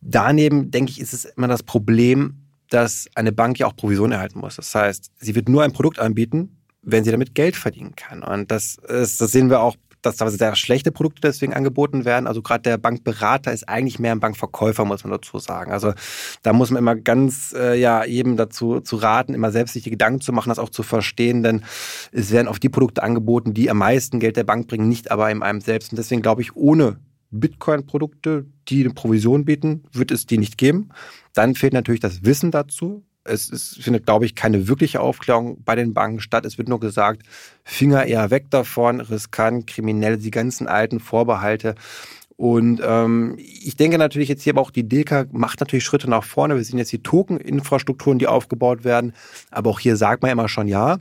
daneben, 0.00 0.70
denke 0.70 0.92
ich, 0.92 1.00
ist 1.00 1.12
es 1.12 1.24
immer 1.24 1.48
das 1.48 1.62
Problem, 1.62 2.36
dass 2.68 3.08
eine 3.16 3.32
Bank 3.32 3.58
ja 3.58 3.66
auch 3.66 3.74
Provision 3.74 4.12
erhalten 4.12 4.38
muss. 4.38 4.56
Das 4.56 4.74
heißt, 4.74 5.10
sie 5.18 5.34
wird 5.34 5.48
nur 5.48 5.64
ein 5.64 5.72
Produkt 5.72 5.98
anbieten, 5.98 6.59
wenn 6.82 7.04
sie 7.04 7.10
damit 7.10 7.34
Geld 7.34 7.56
verdienen 7.56 7.94
kann. 7.94 8.22
Und 8.22 8.50
das, 8.50 8.76
ist, 8.76 9.20
das 9.20 9.32
sehen 9.32 9.50
wir 9.50 9.60
auch, 9.60 9.76
dass 10.02 10.16
da 10.16 10.30
sehr 10.30 10.56
schlechte 10.56 10.92
Produkte 10.92 11.20
deswegen 11.22 11.54
angeboten 11.54 12.04
werden. 12.04 12.26
Also 12.26 12.42
gerade 12.42 12.62
der 12.62 12.78
Bankberater 12.78 13.52
ist 13.52 13.68
eigentlich 13.68 13.98
mehr 13.98 14.12
ein 14.12 14.20
Bankverkäufer, 14.20 14.84
muss 14.84 15.04
man 15.04 15.12
dazu 15.12 15.38
sagen. 15.38 15.72
Also 15.72 15.92
da 16.42 16.52
muss 16.52 16.70
man 16.70 16.78
immer 16.78 16.96
ganz 16.96 17.54
äh, 17.56 17.78
ja 17.78 18.04
jedem 18.04 18.36
dazu 18.36 18.80
zu 18.80 18.96
raten, 18.96 19.34
immer 19.34 19.50
selbst 19.50 19.74
sich 19.74 19.82
die 19.82 19.90
Gedanken 19.90 20.20
zu 20.20 20.32
machen, 20.32 20.48
das 20.48 20.58
auch 20.58 20.70
zu 20.70 20.82
verstehen, 20.82 21.42
denn 21.42 21.64
es 22.12 22.30
werden 22.30 22.48
oft 22.48 22.62
die 22.62 22.68
Produkte 22.68 23.02
angeboten, 23.02 23.54
die 23.54 23.70
am 23.70 23.78
meisten 23.78 24.20
Geld 24.20 24.36
der 24.36 24.44
Bank 24.44 24.68
bringen, 24.68 24.88
nicht 24.88 25.10
aber 25.10 25.30
in 25.30 25.42
einem 25.42 25.60
selbst. 25.60 25.92
Und 25.92 25.98
deswegen 25.98 26.22
glaube 26.22 26.42
ich, 26.42 26.56
ohne 26.56 26.98
Bitcoin-Produkte, 27.30 28.46
die 28.68 28.84
eine 28.84 28.94
Provision 28.94 29.44
bieten, 29.44 29.84
wird 29.92 30.10
es 30.10 30.26
die 30.26 30.38
nicht 30.38 30.58
geben. 30.58 30.88
Dann 31.34 31.54
fehlt 31.54 31.72
natürlich 31.72 32.00
das 32.00 32.24
Wissen 32.24 32.50
dazu 32.50 33.04
es 33.30 33.48
ist, 33.48 33.82
findet, 33.82 34.04
glaube 34.06 34.26
ich, 34.26 34.34
keine 34.34 34.68
wirkliche 34.68 35.00
Aufklärung 35.00 35.62
bei 35.64 35.74
den 35.74 35.94
Banken 35.94 36.20
statt. 36.20 36.44
Es 36.44 36.58
wird 36.58 36.68
nur 36.68 36.80
gesagt, 36.80 37.22
Finger 37.64 38.04
eher 38.04 38.30
weg 38.30 38.50
davon, 38.50 39.00
riskant, 39.00 39.66
kriminell, 39.66 40.18
die 40.18 40.30
ganzen 40.30 40.66
alten 40.66 41.00
Vorbehalte. 41.00 41.74
Und 42.36 42.80
ähm, 42.82 43.36
ich 43.38 43.76
denke 43.76 43.98
natürlich 43.98 44.30
jetzt 44.30 44.42
hier 44.42 44.54
aber 44.54 44.62
auch 44.62 44.70
die 44.70 44.88
Deka 44.88 45.26
macht 45.30 45.60
natürlich 45.60 45.84
Schritte 45.84 46.08
nach 46.08 46.24
vorne. 46.24 46.56
Wir 46.56 46.64
sehen 46.64 46.78
jetzt 46.78 46.90
die 46.92 47.02
Token-Infrastrukturen, 47.02 48.18
die 48.18 48.26
aufgebaut 48.26 48.82
werden. 48.82 49.12
Aber 49.50 49.68
auch 49.70 49.78
hier 49.78 49.96
sagt 49.96 50.22
man 50.22 50.30
immer 50.30 50.48
schon 50.48 50.66
ja, 50.66 50.98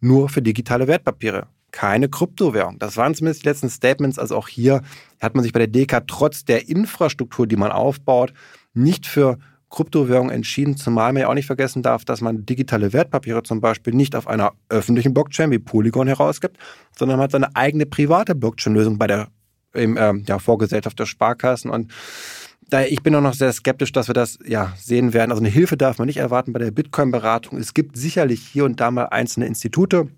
nur 0.00 0.28
für 0.28 0.42
digitale 0.42 0.86
Wertpapiere. 0.86 1.46
Keine 1.70 2.10
Kryptowährung. 2.10 2.78
Das 2.78 2.98
waren 2.98 3.14
zumindest 3.14 3.44
die 3.44 3.48
letzten 3.48 3.70
Statements. 3.70 4.18
Also 4.18 4.36
auch 4.36 4.48
hier 4.48 4.82
hat 5.20 5.34
man 5.34 5.42
sich 5.42 5.52
bei 5.54 5.58
der 5.58 5.68
Deka 5.68 6.00
trotz 6.00 6.44
der 6.44 6.68
Infrastruktur, 6.68 7.46
die 7.46 7.56
man 7.56 7.72
aufbaut, 7.72 8.34
nicht 8.74 9.06
für 9.06 9.38
Kryptowährung 9.70 10.30
entschieden, 10.30 10.76
zumal 10.76 11.12
man 11.12 11.22
ja 11.22 11.28
auch 11.28 11.34
nicht 11.34 11.46
vergessen 11.46 11.82
darf, 11.82 12.04
dass 12.04 12.20
man 12.20 12.46
digitale 12.46 12.92
Wertpapiere 12.92 13.42
zum 13.42 13.60
Beispiel 13.60 13.94
nicht 13.94 14.16
auf 14.16 14.26
einer 14.26 14.52
öffentlichen 14.68 15.12
Blockchain 15.12 15.50
wie 15.50 15.58
Polygon 15.58 16.06
herausgibt, 16.06 16.56
sondern 16.96 17.18
man 17.18 17.24
hat 17.24 17.32
seine 17.32 17.54
eigene 17.54 17.86
private 17.86 18.34
Blockchain-Lösung 18.34 18.98
bei 18.98 19.06
der 19.06 19.28
im, 19.74 19.96
äh, 19.96 20.14
ja, 20.26 20.38
Vorgesellschaft 20.38 20.98
der 20.98 21.06
Sparkassen 21.06 21.70
und 21.70 21.92
daher, 22.70 22.90
ich 22.90 23.02
bin 23.02 23.14
auch 23.14 23.20
noch 23.20 23.34
sehr 23.34 23.52
skeptisch, 23.52 23.92
dass 23.92 24.08
wir 24.08 24.14
das 24.14 24.38
ja 24.44 24.72
sehen 24.76 25.12
werden. 25.12 25.30
Also 25.30 25.42
eine 25.42 25.50
Hilfe 25.50 25.76
darf 25.76 25.98
man 25.98 26.06
nicht 26.06 26.18
erwarten 26.18 26.52
bei 26.52 26.58
der 26.58 26.70
Bitcoin-Beratung. 26.70 27.58
Es 27.58 27.74
gibt 27.74 27.96
sicherlich 27.96 28.40
hier 28.40 28.64
und 28.64 28.80
da 28.80 28.90
mal 28.90 29.04
einzelne 29.04 29.46
Institute, 29.46 30.08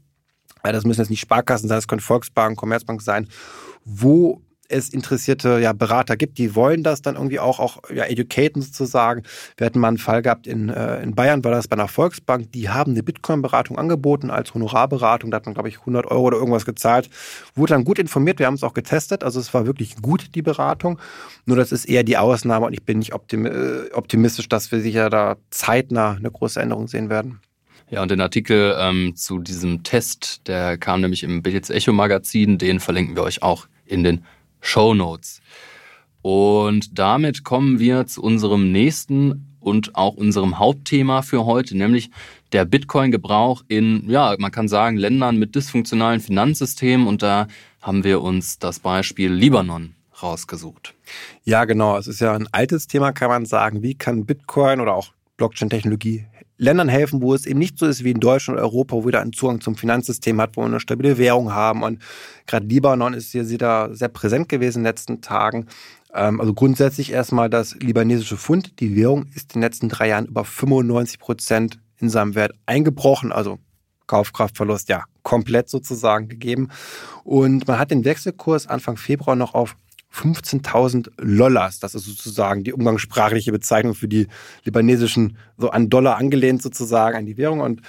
das 0.63 0.85
müssen 0.85 1.01
jetzt 1.01 1.11
nicht 1.11 1.21
Sparkassen 1.21 1.69
sein, 1.69 1.79
das 1.79 1.89
können 1.89 2.01
Volksbanken, 2.01 2.57
Commerzbank 2.57 3.03
sein, 3.03 3.29
wo 3.85 4.43
es 4.71 4.89
interessierte 4.89 5.59
ja, 5.61 5.73
Berater 5.73 6.17
gibt, 6.17 6.39
die 6.39 6.55
wollen 6.55 6.83
das 6.83 7.03
dann 7.03 7.17
irgendwie 7.17 7.41
auch, 7.41 7.59
auch 7.59 7.79
ja, 7.95 8.05
educaten 8.05 8.63
sozusagen. 8.63 9.23
Wir 9.57 9.67
hatten 9.67 9.81
mal 9.81 9.89
einen 9.89 9.99
Fall 9.99 10.23
gehabt 10.23 10.47
in, 10.47 10.69
äh, 10.69 11.03
in 11.03 11.15
Bayern, 11.15 11.45
war 11.45 11.51
das 11.51 11.69
bei 11.69 11.75
einer 11.75 11.89
Volksbank, 11.89 12.53
die 12.53 12.69
haben 12.69 12.93
eine 12.93 13.03
Bitcoin-Beratung 13.03 13.79
angeboten 13.79 14.31
als 14.31 14.55
Honorarberatung. 14.55 15.31
Da 15.31 15.37
hat 15.37 15.47
man, 15.47 15.55
glaube 15.55 15.69
ich, 15.69 15.81
100 15.81 16.07
Euro 16.07 16.23
oder 16.23 16.39
irgendwas 16.39 16.65
gezahlt. 16.65 17.11
Wurde 17.55 17.75
dann 17.75 17.85
gut 17.85 17.99
informiert, 17.99 18.39
wir 18.39 18.47
haben 18.47 18.55
es 18.55 18.63
auch 18.63 18.75
getestet. 18.75 19.25
Also 19.25 19.41
es 19.41 19.53
war 19.53 19.67
wirklich 19.67 19.97
gut, 19.97 20.35
die 20.35 20.43
Beratung. 20.43 20.99
Nur 21.47 21.57
das 21.57 21.73
ist 21.73 21.87
eher 21.87 22.05
die 22.05 22.17
Ausnahme 22.17 22.67
und 22.67 22.73
ich 22.73 22.85
bin 22.85 22.99
nicht 22.99 23.13
äh, 23.13 23.93
optimistisch, 23.93 24.49
dass 24.49 24.71
wir 24.73 24.81
sicher 24.81 25.11
da 25.11 25.37
zeitnah 25.51 26.13
eine 26.13 26.31
große 26.31 26.61
Änderung 26.61 26.89
sehen 26.89 27.11
werden. 27.11 27.41
Ja, 27.91 28.03
und 28.03 28.11
den 28.11 28.21
Artikel 28.21 28.77
ähm, 28.79 29.17
zu 29.17 29.41
diesem 29.41 29.83
Test, 29.83 30.47
der 30.47 30.79
kam 30.79 31.01
nämlich 31.01 31.25
im 31.25 31.43
Billets 31.43 31.71
Echo 31.71 31.93
Magazin, 31.93 32.57
den 32.57 32.79
verlinken 32.79 33.17
wir 33.17 33.25
euch 33.25 33.43
auch 33.43 33.67
in 33.85 34.05
den 34.05 34.25
Show 34.61 34.95
Notes. 34.95 35.41
Und 36.23 36.99
damit 36.99 37.45
kommen 37.45 37.79
wir 37.79 38.07
zu 38.07 38.23
unserem 38.23 38.73
nächsten 38.73 39.57
und 39.61 39.95
auch 39.95 40.15
unserem 40.15 40.59
Hauptthema 40.59 41.23
für 41.23 41.45
heute, 41.45 41.77
nämlich 41.77 42.11
der 42.53 42.65
Bitcoin-Gebrauch 42.65 43.63
in, 43.69 44.09
ja, 44.09 44.35
man 44.39 44.51
kann 44.51 44.69
sagen, 44.69 44.97
Ländern 44.97 45.37
mit 45.37 45.55
dysfunktionalen 45.55 46.21
Finanzsystemen. 46.21 47.07
Und 47.07 47.23
da 47.23 47.47
haben 47.81 48.05
wir 48.05 48.23
uns 48.23 48.59
das 48.59 48.81
Beispiel 48.81 49.33
Libanon 49.33 49.95
rausgesucht. 50.23 50.95
Ja, 51.45 51.65
genau. 51.65 51.97
Es 51.97 52.07
ist 52.07 52.21
ja 52.21 52.35
ein 52.35 52.49
altes 52.53 52.87
Thema, 52.87 53.13
kann 53.13 53.29
man 53.29 53.47
sagen. 53.47 53.83
Wie 53.83 53.95
kann 53.95 54.27
Bitcoin 54.27 54.81
oder 54.81 54.95
auch 54.95 55.13
Blockchain-Technologie 55.37 56.27
Ländern 56.61 56.89
helfen, 56.89 57.23
wo 57.23 57.35
es 57.35 57.47
eben 57.47 57.59
nicht 57.59 57.79
so 57.79 57.87
ist 57.87 58.05
wie 58.05 58.11
in 58.11 58.21
Deutschland 58.21 58.59
und 58.59 58.65
Europa, 58.65 58.95
wo 58.95 59.07
jeder 59.07 59.23
einen 59.23 59.33
Zugang 59.33 59.63
zum 59.63 59.77
Finanzsystem 59.77 60.39
hat, 60.41 60.57
wo 60.57 60.61
wir 60.61 60.67
eine 60.67 60.79
stabile 60.79 61.17
Währung 61.17 61.55
haben. 61.55 61.83
Und 61.83 62.03
gerade 62.47 62.67
Libanon 62.67 63.15
ist 63.15 63.33
hier 63.33 63.49
wieder 63.49 63.95
sehr 63.95 64.09
präsent 64.09 64.51
gewesen 64.51 64.79
in 64.79 64.85
den 64.85 64.91
letzten 64.91 65.21
Tagen. 65.23 65.67
Ähm, 66.13 66.39
also 66.39 66.53
grundsätzlich 66.53 67.13
erstmal 67.13 67.49
das 67.49 67.77
libanesische 67.77 68.37
Pfund. 68.37 68.79
Die 68.81 68.95
Währung 68.95 69.27
ist 69.35 69.55
in 69.55 69.61
den 69.61 69.63
letzten 69.63 69.89
drei 69.89 70.09
Jahren 70.09 70.27
über 70.27 70.45
95 70.45 71.19
Prozent 71.19 71.79
in 71.99 72.11
seinem 72.11 72.35
Wert 72.35 72.53
eingebrochen. 72.67 73.33
Also 73.33 73.59
Kaufkraftverlust, 74.07 74.91
ja, 74.91 75.05
komplett 75.23 75.71
sozusagen 75.71 76.29
gegeben. 76.29 76.69
Und 77.25 77.67
man 77.69 77.79
hat 77.79 77.91
den 77.91 78.05
Wechselkurs 78.05 78.67
Anfang 78.67 78.99
Februar 78.99 79.35
noch 79.35 79.55
auf 79.55 79.77
15.000 80.15 81.11
Lollas. 81.19 81.79
Das 81.79 81.95
ist 81.95 82.05
sozusagen 82.05 82.65
die 82.65 82.73
umgangssprachliche 82.73 83.53
Bezeichnung 83.53 83.95
für 83.95 84.09
die 84.09 84.27
libanesischen, 84.65 85.37
so 85.57 85.71
an 85.71 85.89
Dollar 85.89 86.17
angelehnt 86.17 86.63
sozusagen 86.63 87.17
an 87.17 87.27
die 87.27 87.37
Währung. 87.37 87.61
Und 87.61 87.83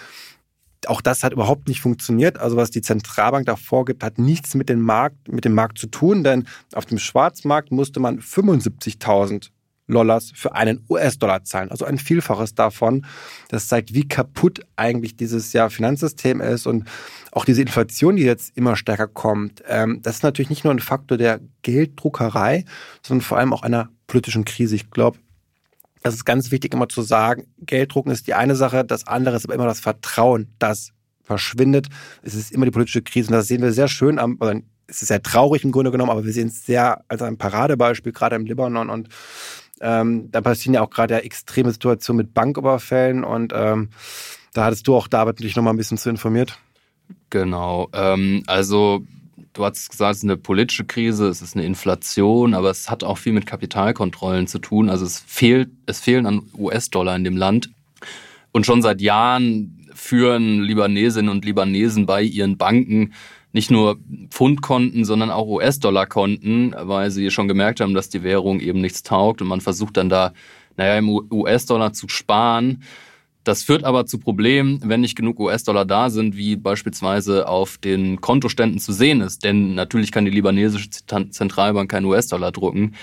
auch 0.87 1.01
das 1.01 1.23
hat 1.23 1.33
überhaupt 1.33 1.67
nicht 1.67 1.81
funktioniert. 1.81 2.39
Also 2.39 2.57
was 2.57 2.71
die 2.71 2.81
Zentralbank 2.81 3.45
da 3.45 3.55
vorgibt, 3.55 4.03
hat 4.03 4.17
nichts 4.17 4.55
mit 4.55 4.69
dem 4.69 4.81
Markt, 4.81 5.27
mit 5.27 5.45
dem 5.45 5.53
Markt 5.53 5.77
zu 5.77 5.87
tun, 5.87 6.23
denn 6.23 6.47
auf 6.73 6.85
dem 6.85 6.97
Schwarzmarkt 6.97 7.71
musste 7.71 7.99
man 7.99 8.19
75.000 8.19 9.49
Dollars 9.93 10.31
für 10.33 10.55
einen 10.55 10.85
US-Dollar 10.89 11.43
zahlen, 11.43 11.71
also 11.71 11.85
ein 11.85 11.97
Vielfaches 11.97 12.55
davon. 12.55 13.05
Das 13.49 13.67
zeigt, 13.67 13.93
wie 13.93 14.07
kaputt 14.07 14.61
eigentlich 14.75 15.15
dieses 15.15 15.53
ja, 15.53 15.69
Finanzsystem 15.69 16.41
ist 16.41 16.67
und 16.67 16.87
auch 17.31 17.45
diese 17.45 17.61
Inflation, 17.61 18.15
die 18.15 18.23
jetzt 18.23 18.55
immer 18.57 18.75
stärker 18.75 19.07
kommt. 19.07 19.63
Ähm, 19.67 19.99
das 20.01 20.17
ist 20.17 20.23
natürlich 20.23 20.49
nicht 20.49 20.63
nur 20.63 20.73
ein 20.73 20.79
Faktor 20.79 21.17
der 21.17 21.39
Gelddruckerei, 21.61 22.65
sondern 23.05 23.21
vor 23.21 23.37
allem 23.37 23.53
auch 23.53 23.63
einer 23.63 23.89
politischen 24.07 24.45
Krise. 24.45 24.75
Ich 24.75 24.91
glaube, 24.91 25.19
das 26.03 26.15
ist 26.15 26.25
ganz 26.25 26.51
wichtig 26.51 26.73
immer 26.73 26.89
zu 26.89 27.01
sagen, 27.01 27.47
Gelddrucken 27.59 28.11
ist 28.11 28.27
die 28.27 28.33
eine 28.33 28.55
Sache, 28.55 28.83
das 28.83 29.07
andere 29.07 29.35
ist 29.35 29.45
aber 29.45 29.53
immer 29.53 29.65
das 29.65 29.79
Vertrauen, 29.79 30.47
das 30.59 30.91
verschwindet. 31.23 31.87
Es 32.23 32.33
ist 32.33 32.51
immer 32.51 32.65
die 32.65 32.71
politische 32.71 33.01
Krise 33.01 33.29
und 33.29 33.33
das 33.33 33.47
sehen 33.47 33.61
wir 33.61 33.71
sehr 33.71 33.87
schön 33.87 34.19
am, 34.19 34.37
es 34.87 35.01
ist 35.01 35.07
sehr 35.07 35.23
traurig 35.23 35.63
im 35.63 35.71
Grunde 35.71 35.91
genommen, 35.91 36.11
aber 36.11 36.25
wir 36.25 36.33
sehen 36.33 36.49
es 36.49 36.65
sehr 36.65 37.03
als 37.07 37.21
ein 37.21 37.37
Paradebeispiel, 37.37 38.11
gerade 38.11 38.35
im 38.35 38.45
Libanon 38.45 38.89
und 38.89 39.07
ähm, 39.81 40.29
da 40.31 40.41
passieren 40.41 40.73
ja 40.73 40.81
auch 40.81 40.89
gerade 40.89 41.15
ja 41.15 41.19
extreme 41.19 41.71
Situationen 41.71 42.25
mit 42.25 42.33
Banküberfällen 42.33 43.23
und 43.23 43.53
ähm, 43.55 43.89
da 44.53 44.65
hattest 44.65 44.87
du 44.87 44.95
auch 44.95 45.07
David 45.07 45.39
dich 45.39 45.55
nochmal 45.55 45.73
ein 45.73 45.77
bisschen 45.77 45.97
zu 45.97 46.09
informiert. 46.09 46.59
Genau. 47.29 47.89
Ähm, 47.93 48.43
also 48.47 49.05
du 49.53 49.65
hast 49.65 49.89
gesagt, 49.89 50.11
es 50.11 50.17
ist 50.19 50.23
eine 50.23 50.37
politische 50.37 50.85
Krise, 50.85 51.27
es 51.27 51.41
ist 51.41 51.55
eine 51.55 51.65
Inflation, 51.65 52.53
aber 52.53 52.69
es 52.69 52.89
hat 52.89 53.03
auch 53.03 53.17
viel 53.17 53.33
mit 53.33 53.45
Kapitalkontrollen 53.45 54.47
zu 54.47 54.59
tun. 54.59 54.89
Also 54.89 55.05
es 55.05 55.19
fehlt, 55.19 55.69
es 55.85 55.99
fehlen 55.99 56.25
an 56.25 56.41
US-Dollar 56.57 57.15
in 57.15 57.23
dem 57.23 57.37
Land. 57.37 57.69
Und 58.51 58.65
schon 58.65 58.81
seit 58.81 59.01
Jahren 59.01 59.87
führen 59.93 60.61
Libanesinnen 60.61 61.29
und 61.29 61.45
Libanesen 61.45 62.05
bei 62.05 62.21
ihren 62.21 62.57
Banken 62.57 63.13
nicht 63.53 63.71
nur 63.71 63.99
Pfundkonten, 64.29 65.05
sondern 65.05 65.29
auch 65.29 65.47
US-Dollar-Konten, 65.47 66.73
weil 66.77 67.11
sie 67.11 67.31
schon 67.31 67.47
gemerkt 67.47 67.81
haben, 67.81 67.93
dass 67.93 68.09
die 68.09 68.23
Währung 68.23 68.59
eben 68.59 68.81
nichts 68.81 69.03
taugt 69.03 69.41
und 69.41 69.47
man 69.47 69.61
versucht 69.61 69.97
dann 69.97 70.09
da, 70.09 70.33
naja, 70.77 70.97
im 70.97 71.09
US-Dollar 71.09 71.93
zu 71.93 72.07
sparen. 72.07 72.83
Das 73.43 73.63
führt 73.63 73.83
aber 73.83 74.05
zu 74.05 74.19
Problemen, 74.19 74.79
wenn 74.85 75.01
nicht 75.01 75.15
genug 75.15 75.39
US-Dollar 75.39 75.85
da 75.85 76.09
sind, 76.09 76.37
wie 76.37 76.55
beispielsweise 76.55 77.47
auf 77.47 77.77
den 77.79 78.21
Kontoständen 78.21 78.79
zu 78.79 78.93
sehen 78.93 79.21
ist. 79.21 79.43
Denn 79.43 79.73
natürlich 79.73 80.11
kann 80.11 80.25
die 80.25 80.31
libanesische 80.31 80.89
Zentralbank 80.89 81.89
keinen 81.89 82.05
US-Dollar 82.05 82.51
drucken. 82.51 82.93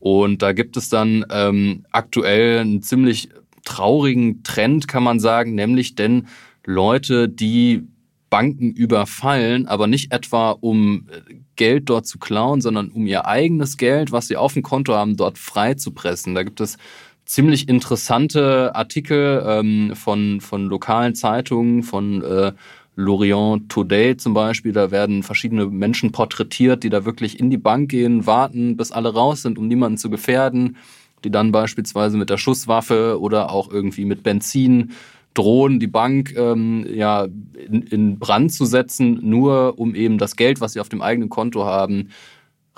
Und 0.00 0.42
da 0.42 0.52
gibt 0.52 0.76
es 0.76 0.88
dann 0.88 1.24
ähm, 1.30 1.84
aktuell 1.92 2.58
einen 2.58 2.82
ziemlich 2.82 3.28
traurigen 3.64 4.42
Trend, 4.42 4.88
kann 4.88 5.02
man 5.02 5.20
sagen, 5.20 5.54
nämlich 5.54 5.94
denn 5.94 6.26
Leute, 6.64 7.28
die 7.28 7.86
Banken 8.30 8.72
überfallen, 8.72 9.66
aber 9.66 9.86
nicht 9.86 10.12
etwa 10.12 10.50
um 10.50 11.06
äh, 11.10 11.34
Geld 11.56 11.88
dort 11.88 12.06
zu 12.06 12.18
klauen, 12.18 12.60
sondern 12.60 12.88
um 12.88 13.06
ihr 13.06 13.26
eigenes 13.26 13.76
Geld, 13.76 14.12
was 14.12 14.28
sie 14.28 14.36
auf 14.36 14.54
dem 14.54 14.62
Konto 14.62 14.94
haben, 14.94 15.16
dort 15.16 15.38
frei 15.38 15.74
zu 15.74 15.92
pressen. 15.92 16.34
Da 16.34 16.42
gibt 16.42 16.60
es 16.60 16.76
ziemlich 17.24 17.68
interessante 17.68 18.74
Artikel 18.74 19.42
ähm, 19.46 19.92
von, 19.94 20.40
von 20.40 20.66
lokalen 20.66 21.14
Zeitungen, 21.14 21.82
von 21.82 22.22
äh, 22.22 22.52
Lorient 22.94 23.68
Today 23.68 24.16
zum 24.16 24.34
Beispiel. 24.34 24.72
Da 24.72 24.90
werden 24.90 25.22
verschiedene 25.22 25.66
Menschen 25.66 26.12
porträtiert, 26.12 26.82
die 26.82 26.90
da 26.90 27.04
wirklich 27.04 27.38
in 27.38 27.50
die 27.50 27.58
Bank 27.58 27.90
gehen, 27.90 28.26
warten, 28.26 28.76
bis 28.76 28.90
alle 28.90 29.12
raus 29.12 29.42
sind, 29.42 29.58
um 29.58 29.68
niemanden 29.68 29.98
zu 29.98 30.08
gefährden, 30.08 30.76
die 31.24 31.30
dann 31.30 31.52
beispielsweise 31.52 32.16
mit 32.16 32.30
der 32.30 32.38
Schusswaffe 32.38 33.20
oder 33.20 33.50
auch 33.50 33.70
irgendwie 33.70 34.04
mit 34.04 34.22
Benzin 34.22 34.92
drohen, 35.36 35.78
die 35.80 35.86
Bank 35.86 36.34
ähm, 36.36 36.86
ja 36.92 37.24
in, 37.24 37.82
in 37.82 38.18
Brand 38.18 38.52
zu 38.52 38.64
setzen, 38.64 39.18
nur 39.22 39.78
um 39.78 39.94
eben 39.94 40.18
das 40.18 40.36
Geld, 40.36 40.60
was 40.60 40.72
sie 40.72 40.80
auf 40.80 40.88
dem 40.88 41.02
eigenen 41.02 41.28
Konto 41.28 41.64
haben, 41.64 42.08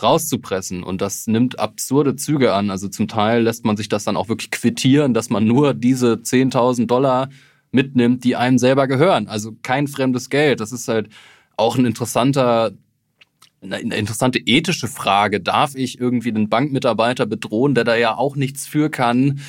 rauszupressen. 0.03 0.83
Und 0.83 1.01
das 1.01 1.27
nimmt 1.27 1.59
absurde 1.59 2.17
Züge 2.17 2.53
an. 2.53 2.71
Also 2.71 2.89
zum 2.89 3.09
Teil 3.09 3.43
lässt 3.43 3.65
man 3.65 3.77
sich 3.77 3.89
das 3.89 4.05
dann 4.05 4.17
auch 4.17 4.29
wirklich 4.29 4.51
quittieren, 4.51 5.15
dass 5.15 5.31
man 5.31 5.47
nur 5.47 5.75
diese 5.75 6.15
10.000 6.15 6.87
Dollar 6.87 7.29
mitnimmt, 7.71 8.25
die 8.25 8.37
einem 8.37 8.59
selber 8.59 8.87
gehören. 8.87 9.29
Also 9.29 9.53
kein 9.63 9.89
fremdes 9.89 10.31
Geld. 10.31 10.61
Das 10.61 10.73
ist 10.73 10.89
halt 10.89 11.09
auch 11.57 11.77
ein 11.77 11.85
interessanter, 11.85 12.73
eine 13.61 13.79
interessante 13.79 14.39
ethische 14.39 14.89
Frage. 14.89 15.41
Darf 15.41 15.75
ich 15.75 16.01
irgendwie 16.01 16.33
den 16.33 16.49
Bankmitarbeiter 16.49 17.27
bedrohen, 17.27 17.75
der 17.75 17.85
da 17.85 17.97
ja 17.97 18.17
auch 18.17 18.37
nichts 18.37 18.67
für 18.67 18.91
kann, 18.91 19.41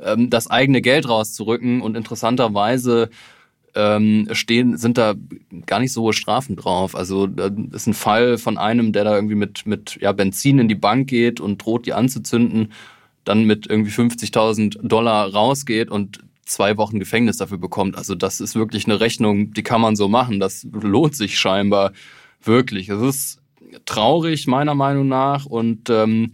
ähm, 0.00 0.30
das 0.30 0.48
eigene 0.48 0.82
Geld 0.82 1.08
rauszurücken? 1.08 1.80
Und 1.80 1.96
interessanterweise 1.96 3.10
ähm, 3.76 4.28
stehen, 4.32 4.76
sind 4.78 4.98
da 4.98 5.14
gar 5.66 5.80
nicht 5.80 5.92
so 5.92 6.02
hohe 6.02 6.12
Strafen 6.14 6.56
drauf. 6.56 6.96
Also 6.96 7.26
das 7.26 7.52
ist 7.72 7.86
ein 7.86 7.94
Fall 7.94 8.38
von 8.38 8.56
einem, 8.58 8.92
der 8.92 9.04
da 9.04 9.14
irgendwie 9.14 9.34
mit, 9.34 9.66
mit 9.66 9.98
ja, 10.00 10.12
Benzin 10.12 10.58
in 10.58 10.68
die 10.68 10.74
Bank 10.74 11.08
geht 11.08 11.40
und 11.40 11.64
droht, 11.64 11.86
die 11.86 11.92
anzuzünden, 11.92 12.72
dann 13.24 13.44
mit 13.44 13.66
irgendwie 13.66 13.90
50.000 13.90 14.86
Dollar 14.86 15.30
rausgeht 15.32 15.90
und 15.90 16.20
zwei 16.46 16.76
Wochen 16.78 16.98
Gefängnis 16.98 17.36
dafür 17.36 17.58
bekommt. 17.58 17.96
Also 17.96 18.14
das 18.14 18.40
ist 18.40 18.54
wirklich 18.54 18.86
eine 18.86 19.00
Rechnung, 19.00 19.52
die 19.52 19.62
kann 19.62 19.80
man 19.80 19.94
so 19.94 20.08
machen. 20.08 20.40
Das 20.40 20.66
lohnt 20.72 21.14
sich 21.14 21.38
scheinbar 21.38 21.92
wirklich. 22.42 22.88
Es 22.88 23.02
ist 23.02 23.42
traurig 23.84 24.46
meiner 24.46 24.74
Meinung 24.74 25.08
nach 25.08 25.44
und 25.44 25.90
ähm, 25.90 26.32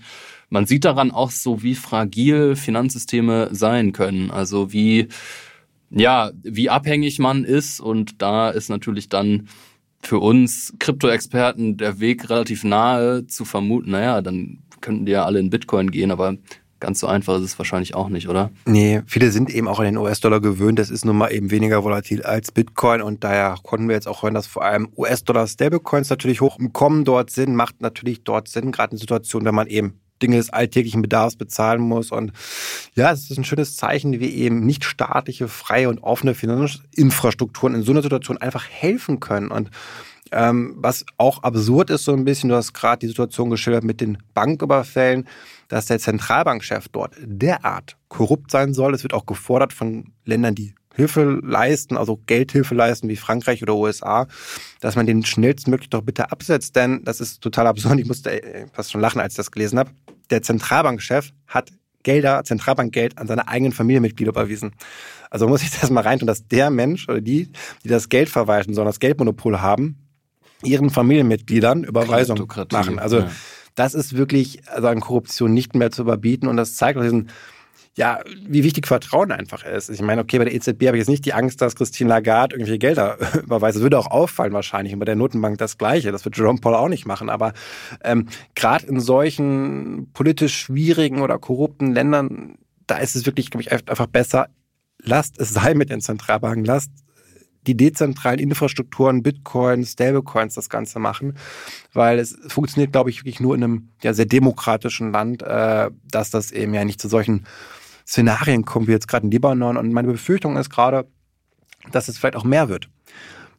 man 0.53 0.67
sieht 0.67 0.85
daran 0.85 1.11
auch 1.11 1.31
so, 1.31 1.63
wie 1.63 1.75
fragil 1.75 2.57
Finanzsysteme 2.57 3.49
sein 3.53 3.93
können. 3.93 4.31
Also 4.31 4.73
wie 4.73 5.09
ja, 5.95 6.31
wie 6.43 6.71
abhängig 6.71 7.19
man 7.19 7.45
ist. 7.45 7.81
Und 7.81 8.23
da 8.23 8.51
ist 8.51 8.69
natürlich 8.69 9.09
dann 9.09 9.49
für 10.03 10.19
uns 10.19 10.75
Krypto-Experten 10.79 11.77
der 11.77 12.01
Weg 12.01 12.29
relativ 12.29 12.65
nahe 12.65 13.27
zu 13.27 13.45
vermuten, 13.45 13.93
naja, 13.93 14.21
dann 14.21 14.59
könnten 14.81 15.07
die 15.07 15.13
ja 15.13 15.25
alle 15.25 15.39
in 15.39 15.51
Bitcoin 15.51 15.91
gehen, 15.91 16.11
aber 16.11 16.37
ganz 16.81 16.99
so 16.99 17.07
einfach 17.07 17.37
ist 17.37 17.45
es 17.45 17.59
wahrscheinlich 17.59 17.95
auch 17.95 18.09
nicht, 18.09 18.29
oder? 18.29 18.51
Nee, 18.67 19.03
viele 19.07 19.31
sind 19.31 19.49
eben 19.55 19.69
auch 19.69 19.79
an 19.79 19.85
den 19.85 19.97
US-Dollar 19.97 20.41
gewöhnt. 20.41 20.81
Das 20.81 20.91
ist 20.91 21.05
nun 21.05 21.17
mal 21.17 21.29
eben 21.29 21.53
weniger 21.53 21.85
volatil 21.85 22.23
als 22.25 22.51
Bitcoin 22.51 23.01
und 23.01 23.23
daher 23.23 23.55
konnten 23.63 23.87
wir 23.87 23.95
jetzt 23.95 24.09
auch 24.09 24.25
hören, 24.25 24.35
dass 24.35 24.49
vor 24.49 24.65
allem 24.65 24.89
US-Dollar-Stablecoins 24.97 26.11
natürlich 26.11 26.41
hoch 26.41 26.59
im 26.59 26.73
Kommen 26.73 27.05
dort 27.05 27.31
sind. 27.31 27.55
Macht 27.55 27.81
natürlich 27.81 28.25
dort 28.25 28.49
Sinn, 28.49 28.73
gerade 28.73 28.93
in 28.93 28.99
Situationen, 28.99 29.47
wenn 29.47 29.55
man 29.55 29.69
eben 29.69 30.01
Dinge 30.23 30.37
des 30.37 30.51
alltäglichen 30.51 31.03
Bedarfs 31.03 31.37
bezahlen 31.37 31.81
muss. 31.81 32.11
Und 32.11 32.33
ja, 32.95 33.13
es 33.13 33.31
ist 33.31 33.39
ein 33.39 33.45
schönes 33.45 33.77
Zeichen, 33.77 34.21
wie 34.21 34.35
eben 34.35 34.65
nicht 34.65 34.85
staatliche, 34.85 35.49
freie 35.49 35.89
und 35.89 36.03
offene 36.03 36.35
Finanzinfrastrukturen 36.35 37.75
in 37.75 37.83
so 37.83 37.93
einer 37.93 38.03
Situation 38.03 38.39
einfach 38.39 38.67
helfen 38.69 39.21
können. 39.21 39.51
Und 39.51 39.71
ähm, 40.33 40.75
was 40.77 41.05
auch 41.19 41.43
absurd 41.43 41.91
ist 41.91 42.05
so 42.05 42.13
ein 42.13 42.25
bisschen, 42.25 42.49
du 42.49 42.57
hast 42.57 42.73
gerade 42.73 43.01
die 43.01 43.09
Situation 43.09 43.51
geschildert 43.51 43.85
mit 43.85 44.01
den 44.01 44.19
Banküberfällen, 44.33 45.29
dass 45.69 45.87
der 45.87 45.99
Zentralbankchef 45.99 46.89
dort 46.89 47.15
derart 47.21 47.97
korrupt 48.09 48.51
sein 48.51 48.73
soll. 48.73 48.95
Es 48.95 49.03
wird 49.03 49.15
auch 49.15 49.27
gefordert 49.27 49.73
von 49.73 50.13
Ländern, 50.25 50.55
die 50.55 50.75
Hilfe 50.95 51.41
leisten, 51.43 51.97
also 51.97 52.21
Geldhilfe 52.27 52.75
leisten 52.75 53.09
wie 53.09 53.17
Frankreich 53.17 53.63
oder 53.63 53.75
USA, 53.77 54.27
dass 54.81 54.97
man 54.97 55.07
den 55.07 55.25
schnellstmöglich 55.25 55.91
doch 55.91 56.03
bitte 56.03 56.31
absetzt, 56.31 56.77
denn 56.77 57.03
das 57.05 57.21
ist 57.21 57.41
total 57.41 57.67
absurd. 57.67 57.99
Ich 57.99 58.07
musste 58.07 58.43
äh, 58.43 58.67
fast 58.73 58.93
schon 58.93 59.01
lachen, 59.01 59.21
als 59.21 59.35
ich 59.35 59.39
das 59.39 59.51
gelesen 59.51 59.79
habe. 59.79 59.91
Der 60.33 60.43
Zentralbankchef 60.43 61.33
hat 61.47 61.71
Gelder, 62.03 62.43
Zentralbankgeld 62.45 63.19
an 63.19 63.27
seine 63.27 63.49
eigenen 63.49 63.73
Familienmitglieder 63.73 64.31
überwiesen. 64.31 64.73
Also 65.31 65.47
muss 65.47 65.63
ich 65.63 65.71
das 65.71 65.91
mal 65.91 66.01
reintun, 66.01 66.27
dass 66.27 66.49
der 66.49 66.71
Mensch 66.71 67.09
oder 67.09 67.21
die, 67.21 67.51
die 67.85 67.89
das 67.89 68.09
Geld 68.09 68.29
verwalten 68.29 68.75
sollen, 68.75 68.87
das 68.87 68.99
Geldmonopol 68.99 69.61
haben, 69.61 69.99
ihren 70.65 70.91
Familienmitgliedern 70.91 71.85
Überweisungen 71.85 72.47
machen. 72.73 72.99
Also 72.99 73.21
ja. 73.21 73.31
das 73.75 73.95
ist 73.95 74.17
wirklich 74.17 74.69
also 74.69 74.89
an 74.89 75.01
Korruption 75.01 75.53
nicht 75.53 75.75
mehr 75.75 75.91
zu 75.91 76.03
überbieten 76.03 76.49
und 76.49 76.57
das 76.57 76.77
zeigt 76.77 76.99
auch 76.99 77.03
diesen 77.03 77.29
ja, 77.95 78.21
wie 78.47 78.65
wichtig 78.65 78.87
Vertrauen 78.87 79.33
einfach 79.33 79.65
ist. 79.65 79.91
Ich 79.91 80.01
meine, 80.01 80.23
okay, 80.23 80.39
bei 80.39 80.45
der 80.45 80.55
EZB 80.55 80.87
habe 80.87 80.97
ich 80.97 81.03
jetzt 81.03 81.09
nicht 81.09 81.27
die 81.27 81.35
Angst, 81.35 81.61
dass 81.61 81.77
Christine 81.77 82.09
Lagarde 82.09 82.57
irgendwelche 82.57 82.79
Gelder 82.79 83.19
überweist. 83.43 83.77
Das 83.77 83.83
würde 83.83 83.99
auch 83.99 84.11
auffallen 84.11 84.55
wahrscheinlich. 84.55 84.95
Und 84.95 84.99
bei 84.99 85.05
der 85.05 85.17
Notenbank 85.17 85.59
das 85.59 85.77
Gleiche. 85.77 86.11
Das 86.11 86.25
wird 86.25 86.37
Jerome 86.37 86.61
Paul 86.61 86.75
auch 86.75 86.89
nicht 86.89 87.05
machen. 87.05 87.29
Aber 87.29 87.53
ähm, 88.03 88.29
gerade 88.55 88.87
in 88.87 88.99
solchen 88.99 90.11
politisch 90.15 90.59
schwierigen 90.59 91.21
oder 91.21 91.39
korrupten 91.39 91.93
Ländern, 91.93 92.57
da 92.87 92.97
ist 92.97 93.15
es 93.15 93.27
wirklich, 93.27 93.51
glaube 93.51 93.63
ich, 93.63 93.73
einfach 93.73 94.07
besser, 94.07 94.49
lasst 94.99 95.39
es 95.39 95.51
sein 95.51 95.77
mit 95.77 95.91
den 95.91 96.01
Zentralbanken, 96.01 96.65
lasst 96.65 96.91
die 97.67 97.77
dezentralen 97.77 98.41
Infrastrukturen, 98.41 99.23
Bitcoin, 99.23 99.85
Stablecoins 99.85 100.55
das 100.55 100.69
Ganze 100.69 100.99
machen, 100.99 101.37
weil 101.93 102.19
es 102.19 102.37
funktioniert, 102.49 102.93
glaube 102.93 103.11
ich, 103.11 103.21
wirklich 103.21 103.39
nur 103.39 103.55
in 103.55 103.63
einem 103.63 103.89
ja, 104.03 104.15
sehr 104.15 104.25
demokratischen 104.25 105.13
Land, 105.13 105.43
äh, 105.43 105.91
dass 106.11 106.31
das 106.31 106.51
eben 106.51 106.75
ja 106.75 106.85
nicht 106.85 107.01
zu 107.01 107.09
solchen 107.09 107.47
Szenarien 108.07 108.65
kommen 108.65 108.87
wie 108.87 108.93
jetzt 108.93 109.09
gerade 109.09 109.25
in 109.27 109.31
Libanon. 109.31 109.77
Und 109.77 109.93
meine 109.93 110.09
Befürchtung 110.09 110.57
ist 110.57 110.71
gerade, 110.71 111.07
dass 111.91 112.09
es 112.09 112.19
vielleicht 112.19 112.37
auch 112.37 112.45
mehr 112.45 112.69
wird. 112.69 112.89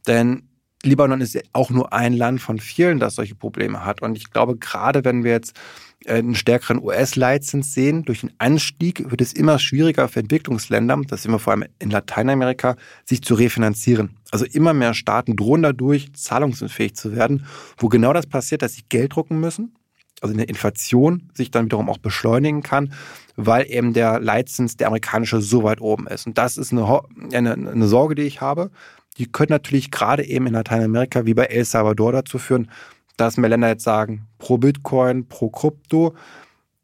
Denn 0.08 0.50
Libanon 0.86 1.22
ist 1.22 1.40
auch 1.54 1.70
nur 1.70 1.94
ein 1.94 2.14
Land 2.14 2.42
von 2.42 2.60
vielen, 2.60 3.00
das 3.00 3.16
solche 3.16 3.36
Probleme 3.36 3.86
hat. 3.86 4.02
Und 4.02 4.18
ich 4.18 4.32
glaube, 4.32 4.58
gerade 4.58 5.06
wenn 5.06 5.24
wir 5.24 5.32
jetzt 5.32 5.58
äh, 6.06 6.16
einen 6.16 6.36
stärkeren 6.36 6.84
US-Leitzins 6.84 7.74
sehen, 7.74 8.04
durch 8.04 8.20
den 8.20 8.34
Anstieg 8.38 9.10
wird 9.10 9.22
es 9.22 9.32
immer 9.32 9.60
schwieriger 9.60 10.10
für 10.10 10.20
Entwicklungsländer, 10.20 11.00
das 11.08 11.24
sehen 11.24 11.32
wir 11.32 11.40
vor 11.40 11.54
allem 11.54 11.66
in 11.80 11.90
Lateinamerika, 11.90 12.76
sich 13.06 13.22
zu 13.22 13.36
refinanzieren. 13.36 14.18
Also 14.32 14.46
immer 14.46 14.74
mehr 14.74 14.94
Staaten 14.94 15.38
drohen 15.38 15.62
dadurch, 15.64 16.12
zahlungsunfähig 16.14 16.96
zu 16.96 17.16
werden, 17.16 17.46
wo 17.78 17.88
genau 17.88 18.12
das 18.12 18.28
passiert, 18.28 18.62
dass 18.62 18.74
sie 18.74 18.84
Geld 18.90 19.16
drucken 19.16 19.40
müssen, 19.40 19.76
also 20.24 20.34
eine 20.34 20.46
Inflation 20.46 21.30
sich 21.34 21.52
dann 21.52 21.66
wiederum 21.66 21.90
auch 21.90 21.98
beschleunigen 21.98 22.64
kann, 22.64 22.94
weil 23.36 23.70
eben 23.70 23.94
der 23.94 24.20
Leitzins, 24.20 24.78
der 24.78 24.88
amerikanische, 24.88 25.42
so 25.42 25.64
weit 25.64 25.82
oben 25.82 26.08
ist. 26.08 26.26
Und 26.26 26.38
das 26.38 26.58
ist 26.58 26.72
eine, 26.72 27.02
eine, 27.34 27.54
eine 27.54 27.88
Sorge, 27.88 28.16
die 28.16 28.24
ich 28.24 28.42
habe. 28.42 28.72
Die 29.18 29.32
können 29.32 29.52
natürlich 29.52 29.92
gerade 29.92 30.26
eben 30.26 30.48
in 30.48 30.54
Lateinamerika 30.54 31.26
wie 31.26 31.34
bei 31.34 31.46
El 31.46 31.66
Salvador 31.66 32.12
dazu 32.14 32.40
führen, 32.40 32.72
dass 33.18 33.38
mehr 33.38 33.50
Länder 33.50 33.68
jetzt 33.68 33.84
sagen, 33.84 34.26
pro 34.40 34.58
Bitcoin, 34.58 35.28
pro 35.28 35.50
Krypto. 35.50 36.16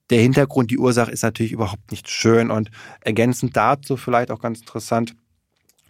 Der 0.10 0.21
Hintergrund, 0.21 0.69
die 0.69 0.78
Ursache 0.78 1.12
ist 1.12 1.23
natürlich 1.23 1.52
überhaupt 1.52 1.91
nicht 1.91 2.10
schön. 2.10 2.52
Und 2.52 2.69
ergänzend 3.02 3.56
dazu 3.56 3.97
vielleicht 3.97 4.32
auch 4.32 4.41
ganz 4.41 4.60
interessant 4.60 5.15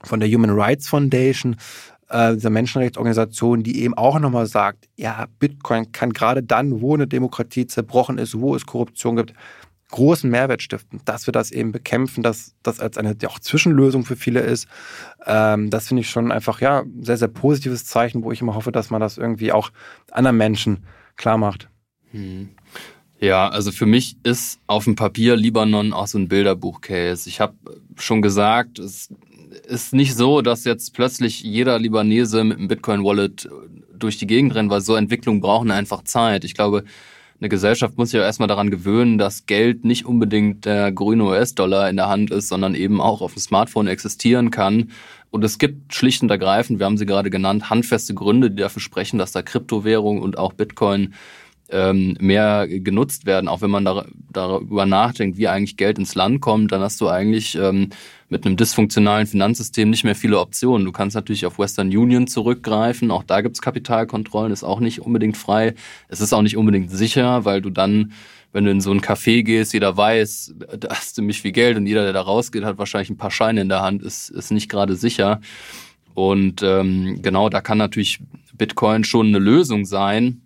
von 0.04 0.20
der 0.20 0.30
Human 0.30 0.52
Rights 0.52 0.88
Foundation, 0.88 1.58
äh, 2.10 2.34
dieser 2.34 2.50
Menschenrechtsorganisation, 2.50 3.64
die 3.64 3.82
eben 3.84 3.94
auch 3.94 4.20
nochmal 4.20 4.48
sagt, 4.48 4.90
ja, 4.96 5.28
Bitcoin 5.40 5.92
kann 5.92 6.12
gerade 6.12 6.44
dann, 6.44 6.82
wo 6.82 6.96
eine 6.96 7.08
Demokratie 7.08 7.68
zerbrochen 7.68 8.18
ist, 8.18 8.40
wo 8.40 8.56
es 8.56 8.66
Korruption 8.66 9.16
gibt, 9.16 9.34
großen 9.92 10.30
Mehrwert 10.30 10.62
stiften, 10.62 11.02
dass 11.06 11.28
wir 11.28 11.32
das 11.32 11.52
eben 11.52 11.72
bekämpfen, 11.72 12.22
dass 12.24 12.54
das 12.64 12.80
als 12.80 12.98
eine 12.98 13.16
auch 13.26 13.40
Zwischenlösung 13.40 14.06
für 14.06 14.16
viele 14.16 14.42
ist. 14.42 14.68
Ähm, 15.26 15.70
das 15.70 15.88
finde 15.88 16.02
ich 16.02 16.10
schon 16.10 16.32
einfach 16.32 16.62
ja 16.62 16.84
sehr, 17.02 17.18
sehr 17.18 17.28
positives 17.28 17.86
Zeichen, 17.86 18.24
wo 18.24 18.32
ich 18.32 18.42
immer 18.42 18.56
hoffe, 18.56 18.72
dass 18.72 18.90
man 18.92 19.02
das 19.02 19.18
irgendwie 19.18 19.52
auch 19.52 19.72
anderen 20.12 20.38
Menschen 20.38 20.86
klar 21.16 21.38
macht. 21.38 21.70
Hm. 22.12 22.50
Ja, 23.20 23.50
also 23.50 23.72
für 23.72 23.86
mich 23.86 24.18
ist 24.24 24.60
auf 24.66 24.86
dem 24.86 24.96
Papier 24.96 25.36
Libanon 25.36 25.92
auch 25.92 26.08
so 26.08 26.18
ein 26.18 26.30
Bilderbuch-Case. 26.30 27.28
Ich 27.28 27.42
habe 27.42 27.54
schon 27.98 28.22
gesagt, 28.22 28.80
es 28.80 29.10
ist 29.68 29.94
nicht 29.94 30.16
so, 30.16 30.42
dass 30.42 30.64
jetzt 30.66 30.94
plötzlich 30.94 31.42
jeder 31.42 31.80
Libanese 31.80 32.44
mit 32.44 32.58
einem 32.58 32.68
Bitcoin-Wallet 32.68 33.50
durch 33.98 34.18
die 34.18 34.28
Gegend 34.28 34.56
rennt, 34.56 34.70
weil 34.70 34.82
so 34.82 34.96
Entwicklungen 34.96 35.42
brauchen 35.42 35.72
einfach 35.72 36.04
Zeit. 36.04 36.44
Ich 36.44 36.54
glaube, 36.54 36.84
eine 37.40 37.50
Gesellschaft 37.50 37.98
muss 37.98 38.10
sich 38.10 38.18
ja 38.18 38.26
erstmal 38.26 38.50
daran 38.50 38.70
gewöhnen, 38.70 39.18
dass 39.18 39.46
Geld 39.46 39.86
nicht 39.86 40.06
unbedingt 40.06 40.66
der 40.66 40.92
grüne 40.92 41.24
US-Dollar 41.24 41.90
in 41.90 41.96
der 41.96 42.10
Hand 42.10 42.32
ist, 42.32 42.50
sondern 42.50 42.76
eben 42.76 43.00
auch 43.00 43.22
auf 43.22 43.34
dem 43.34 43.40
Smartphone 43.40 43.88
existieren 43.88 44.52
kann. 44.52 44.92
Und 45.32 45.44
es 45.46 45.58
gibt 45.58 45.94
schlicht 45.94 46.22
und 46.22 46.32
ergreifend, 46.32 46.80
wir 46.80 46.86
haben 46.86 46.98
sie 46.98 47.06
gerade 47.06 47.30
genannt, 47.30 47.70
handfeste 47.70 48.14
Gründe, 48.14 48.52
die 48.52 48.62
dafür 48.62 48.82
sprechen, 48.82 49.20
dass 49.20 49.32
da 49.32 49.42
Kryptowährung 49.42 50.22
und 50.22 50.38
auch 50.38 50.54
Bitcoin 50.54 51.14
ähm, 51.72 52.18
mehr 52.20 52.68
genutzt 52.68 53.26
werden. 53.26 53.48
Auch 53.48 53.62
wenn 53.62 53.70
man 53.70 53.86
da, 53.86 54.06
darüber 54.32 54.86
nachdenkt, 54.86 55.38
wie 55.38 55.48
eigentlich 55.48 55.78
Geld 55.78 56.00
ins 56.00 56.16
Land 56.16 56.42
kommt, 56.42 56.72
dann 56.72 56.82
hast 56.82 57.00
du 57.02 57.08
eigentlich 57.08 57.56
ähm, 57.56 57.90
mit 58.30 58.46
einem 58.46 58.58
dysfunktionalen 58.58 59.28
Finanzsystem 59.28 59.90
nicht 59.90 60.04
mehr 60.04 60.16
viele 60.16 60.40
Optionen. 60.40 60.86
Du 60.86 60.92
kannst 60.92 61.16
natürlich 61.16 61.46
auf 61.46 61.60
Western 61.60 61.88
Union 61.96 62.28
zurückgreifen. 62.28 63.12
Auch 63.12 63.24
da 63.24 63.42
gibt's 63.42 63.62
Kapitalkontrollen, 63.62 64.52
ist 64.52 64.64
auch 64.64 64.80
nicht 64.80 65.02
unbedingt 65.02 65.38
frei. 65.38 65.76
Es 66.08 66.22
ist 66.22 66.34
auch 66.34 66.42
nicht 66.42 66.58
unbedingt 66.58 66.92
sicher, 66.92 67.46
weil 67.46 67.62
du 67.62 67.70
dann 67.70 68.14
wenn 68.52 68.66
du 68.66 68.72
in 68.72 68.82
so 68.82 68.92
ein 68.92 69.02
Café 69.02 69.44
gehst, 69.44 69.74
jeder 69.74 69.96
weiß, 69.96 70.56
da 70.80 70.90
hast 70.90 71.12
du 71.12 71.22
ziemlich 71.22 71.42
viel 71.42 71.52
Geld 71.52 71.78
und 71.78 71.86
jeder, 71.86 72.04
der 72.04 72.14
da 72.14 72.22
rausgeht, 72.22 72.64
hat 72.64 72.80
wahrscheinlich 72.80 73.12
ein 73.12 73.18
paar 73.18 73.32
Scheine 73.32 73.62
in 73.62 73.70
der 73.70 73.82
Hand, 73.82 74.02
ist, 74.02 74.30
ist 74.30 74.52
nicht 74.52 74.70
gerade 74.70 74.96
sicher. 74.96 75.40
Und 76.16 76.64
ähm, 76.64 77.20
genau, 77.22 77.50
da 77.50 77.62
kann 77.62 77.78
natürlich 77.78 78.20
Bitcoin 78.58 79.04
schon 79.04 79.28
eine 79.28 79.40
Lösung 79.40 79.86
sein. 79.86 80.42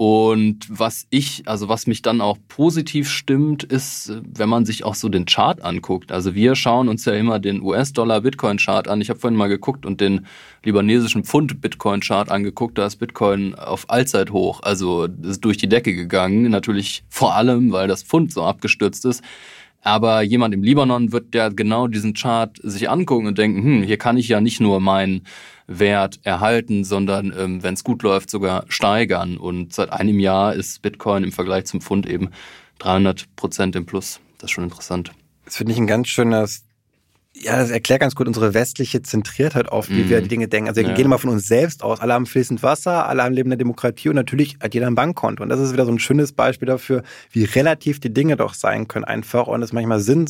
Und 0.00 0.60
was 0.68 1.08
ich, 1.10 1.42
also 1.46 1.68
was 1.68 1.88
mich 1.88 2.02
dann 2.02 2.20
auch 2.20 2.38
positiv 2.46 3.10
stimmt, 3.10 3.64
ist, 3.64 4.12
wenn 4.32 4.48
man 4.48 4.64
sich 4.64 4.84
auch 4.84 4.94
so 4.94 5.08
den 5.08 5.24
Chart 5.24 5.60
anguckt. 5.60 6.12
Also 6.12 6.36
wir 6.36 6.54
schauen 6.54 6.88
uns 6.88 7.04
ja 7.04 7.14
immer 7.14 7.40
den 7.40 7.60
US-Dollar-Bitcoin-Chart 7.60 8.86
an. 8.86 9.00
Ich 9.00 9.10
habe 9.10 9.18
vorhin 9.18 9.36
mal 9.36 9.48
geguckt 9.48 9.84
und 9.84 10.00
den 10.00 10.26
libanesischen 10.64 11.24
Pfund-Bitcoin-Chart 11.24 12.30
angeguckt. 12.30 12.78
Da 12.78 12.86
ist 12.86 12.96
Bitcoin 12.96 13.56
auf 13.56 13.90
Allzeithoch, 13.90 14.62
also 14.62 15.08
ist 15.24 15.44
durch 15.44 15.56
die 15.56 15.68
Decke 15.68 15.92
gegangen. 15.92 16.48
Natürlich 16.48 17.02
vor 17.08 17.34
allem, 17.34 17.72
weil 17.72 17.88
das 17.88 18.04
Pfund 18.04 18.32
so 18.32 18.44
abgestürzt 18.44 19.04
ist. 19.04 19.24
Aber 19.82 20.22
jemand 20.22 20.54
im 20.54 20.62
Libanon 20.62 21.10
wird 21.10 21.34
ja 21.34 21.48
genau 21.48 21.88
diesen 21.88 22.14
Chart 22.14 22.56
sich 22.62 22.88
angucken 22.88 23.26
und 23.26 23.38
denken, 23.38 23.64
hm, 23.64 23.82
hier 23.82 23.96
kann 23.96 24.16
ich 24.16 24.28
ja 24.28 24.40
nicht 24.40 24.60
nur 24.60 24.78
meinen 24.78 25.22
Wert 25.68 26.18
erhalten, 26.24 26.82
sondern 26.82 27.32
ähm, 27.36 27.62
wenn 27.62 27.74
es 27.74 27.84
gut 27.84 28.02
läuft, 28.02 28.30
sogar 28.30 28.64
steigern. 28.68 29.36
Und 29.36 29.74
seit 29.74 29.92
einem 29.92 30.18
Jahr 30.18 30.54
ist 30.54 30.82
Bitcoin 30.82 31.22
im 31.22 31.32
Vergleich 31.32 31.66
zum 31.66 31.80
Pfund 31.80 32.06
eben 32.06 32.30
300 32.78 33.36
Prozent 33.36 33.76
im 33.76 33.86
Plus. 33.86 34.20
Das 34.38 34.50
ist 34.50 34.52
schon 34.52 34.64
interessant. 34.64 35.12
Das 35.44 35.56
finde 35.56 35.72
ich 35.72 35.78
ein 35.78 35.86
ganz 35.86 36.08
schönes 36.08 36.64
ja, 37.40 37.56
das 37.56 37.70
erklärt 37.70 38.00
ganz 38.00 38.14
gut 38.14 38.26
unsere 38.26 38.54
westliche 38.54 39.02
Zentriertheit 39.02 39.68
auf, 39.68 39.88
wie 39.90 40.02
mm. 40.02 40.08
wir 40.08 40.20
die 40.22 40.28
Dinge 40.28 40.48
denken. 40.48 40.68
Also 40.68 40.80
wir 40.80 40.88
ja. 40.88 40.94
gehen 40.94 41.08
mal 41.08 41.18
von 41.18 41.30
uns 41.30 41.46
selbst 41.46 41.82
aus. 41.82 42.00
Alle 42.00 42.14
haben 42.14 42.26
fließend 42.26 42.62
Wasser, 42.62 43.06
alle 43.08 43.22
haben 43.22 43.32
lebende 43.32 43.56
Demokratie 43.56 44.08
und 44.08 44.16
natürlich 44.16 44.56
hat 44.60 44.74
jeder 44.74 44.86
ein 44.86 44.94
Bankkonto. 44.94 45.42
Und 45.42 45.48
das 45.48 45.60
ist 45.60 45.72
wieder 45.72 45.84
so 45.84 45.92
ein 45.92 45.98
schönes 45.98 46.32
Beispiel 46.32 46.66
dafür, 46.66 47.02
wie 47.30 47.44
relativ 47.44 48.00
die 48.00 48.12
Dinge 48.12 48.36
doch 48.36 48.54
sein 48.54 48.88
können 48.88 49.04
einfach 49.04 49.46
und 49.46 49.62
es 49.62 49.72
manchmal 49.72 50.00
Sinn 50.00 50.28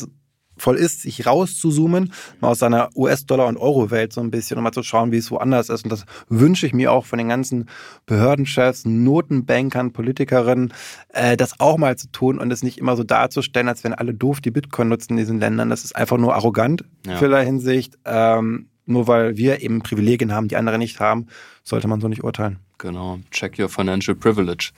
voll 0.59 0.75
ist, 0.75 1.01
sich 1.01 1.25
rauszuzoomen, 1.25 2.13
mal 2.39 2.49
aus 2.49 2.59
seiner 2.59 2.89
US-Dollar- 2.95 3.47
und 3.47 3.57
Euro-Welt 3.57 4.13
so 4.13 4.21
ein 4.21 4.31
bisschen, 4.31 4.57
um 4.57 4.63
mal 4.63 4.71
zu 4.71 4.83
schauen, 4.83 5.11
wie 5.11 5.17
es 5.17 5.31
woanders 5.31 5.69
ist. 5.69 5.83
Und 5.83 5.89
das 5.89 6.05
wünsche 6.27 6.67
ich 6.67 6.73
mir 6.73 6.91
auch 6.91 7.05
von 7.05 7.17
den 7.17 7.29
ganzen 7.29 7.69
Behördenchefs, 8.05 8.85
Notenbankern, 8.85 9.91
Politikerinnen, 9.91 10.73
äh, 11.09 11.37
das 11.37 11.59
auch 11.59 11.77
mal 11.77 11.97
zu 11.97 12.11
tun 12.11 12.39
und 12.39 12.51
es 12.51 12.63
nicht 12.63 12.77
immer 12.77 12.95
so 12.95 13.03
darzustellen, 13.03 13.67
als 13.67 13.83
wenn 13.83 13.93
alle 13.93 14.13
doof 14.13 14.41
die 14.41 14.51
Bitcoin 14.51 14.89
nutzen 14.89 15.13
in 15.13 15.17
diesen 15.17 15.39
Ländern. 15.39 15.69
Das 15.69 15.83
ist 15.83 15.95
einfach 15.95 16.17
nur 16.17 16.35
arrogant 16.35 16.83
ja. 17.05 17.17
vieler 17.17 17.41
Hinsicht. 17.41 17.97
Ähm, 18.05 18.67
nur 18.85 19.07
weil 19.07 19.37
wir 19.37 19.61
eben 19.61 19.81
Privilegien 19.83 20.33
haben, 20.33 20.47
die 20.47 20.55
andere 20.55 20.79
nicht 20.79 20.99
haben, 20.99 21.27
sollte 21.63 21.87
man 21.87 22.01
so 22.01 22.07
nicht 22.07 22.23
urteilen. 22.23 22.57
Genau. 22.79 23.19
Check 23.29 23.59
your 23.59 23.69
financial 23.69 24.15
privilege. 24.15 24.71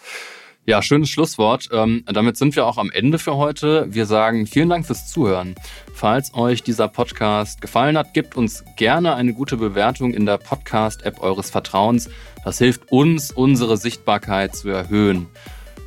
Ja, 0.68 0.84
schönes 0.84 1.10
Schlusswort. 1.10 1.70
Ähm, 1.72 2.04
damit 2.06 2.38
sind 2.38 2.56
wir 2.56 2.68
auch 2.68 2.78
am 2.78 2.92
Ende 2.92 3.18
für 3.18 3.36
heute. 3.36 3.88
Wir 3.90 4.06
sagen 4.06 4.46
vielen 4.46 4.70
Dank 4.70 4.86
fürs 4.86 5.08
Zuhören. 5.08 5.56
Falls 5.92 6.36
euch 6.36 6.62
dieser 6.62 6.88
Podcast 6.88 7.62
gefallen 7.62 7.98
hat, 7.98 8.14
gebt 8.14 8.38
uns 8.38 8.64
gerne 8.78 9.16
eine 9.16 9.34
gute 9.34 9.58
Bewertung 9.58 10.14
in 10.14 10.28
der 10.28 10.38
Podcast-App 10.38 11.20
eures 11.22 11.50
Vertrauens. 11.50 12.12
Das 12.46 12.60
hilft 12.60 12.92
uns, 12.92 13.32
unsere 13.32 13.76
Sichtbarkeit 13.76 14.56
zu 14.56 14.70
erhöhen. 14.70 15.28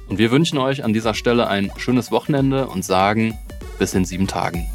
Und 0.08 0.18
wir 0.18 0.32
wünschen 0.32 0.58
euch 0.58 0.82
an 0.82 0.92
dieser 0.92 1.14
Stelle 1.14 1.46
ein 1.46 1.70
schönes 1.76 2.10
Wochenende 2.10 2.66
und 2.66 2.84
sagen 2.84 3.38
bis 3.78 3.94
in 3.94 4.04
sieben 4.04 4.26
Tagen. 4.26 4.66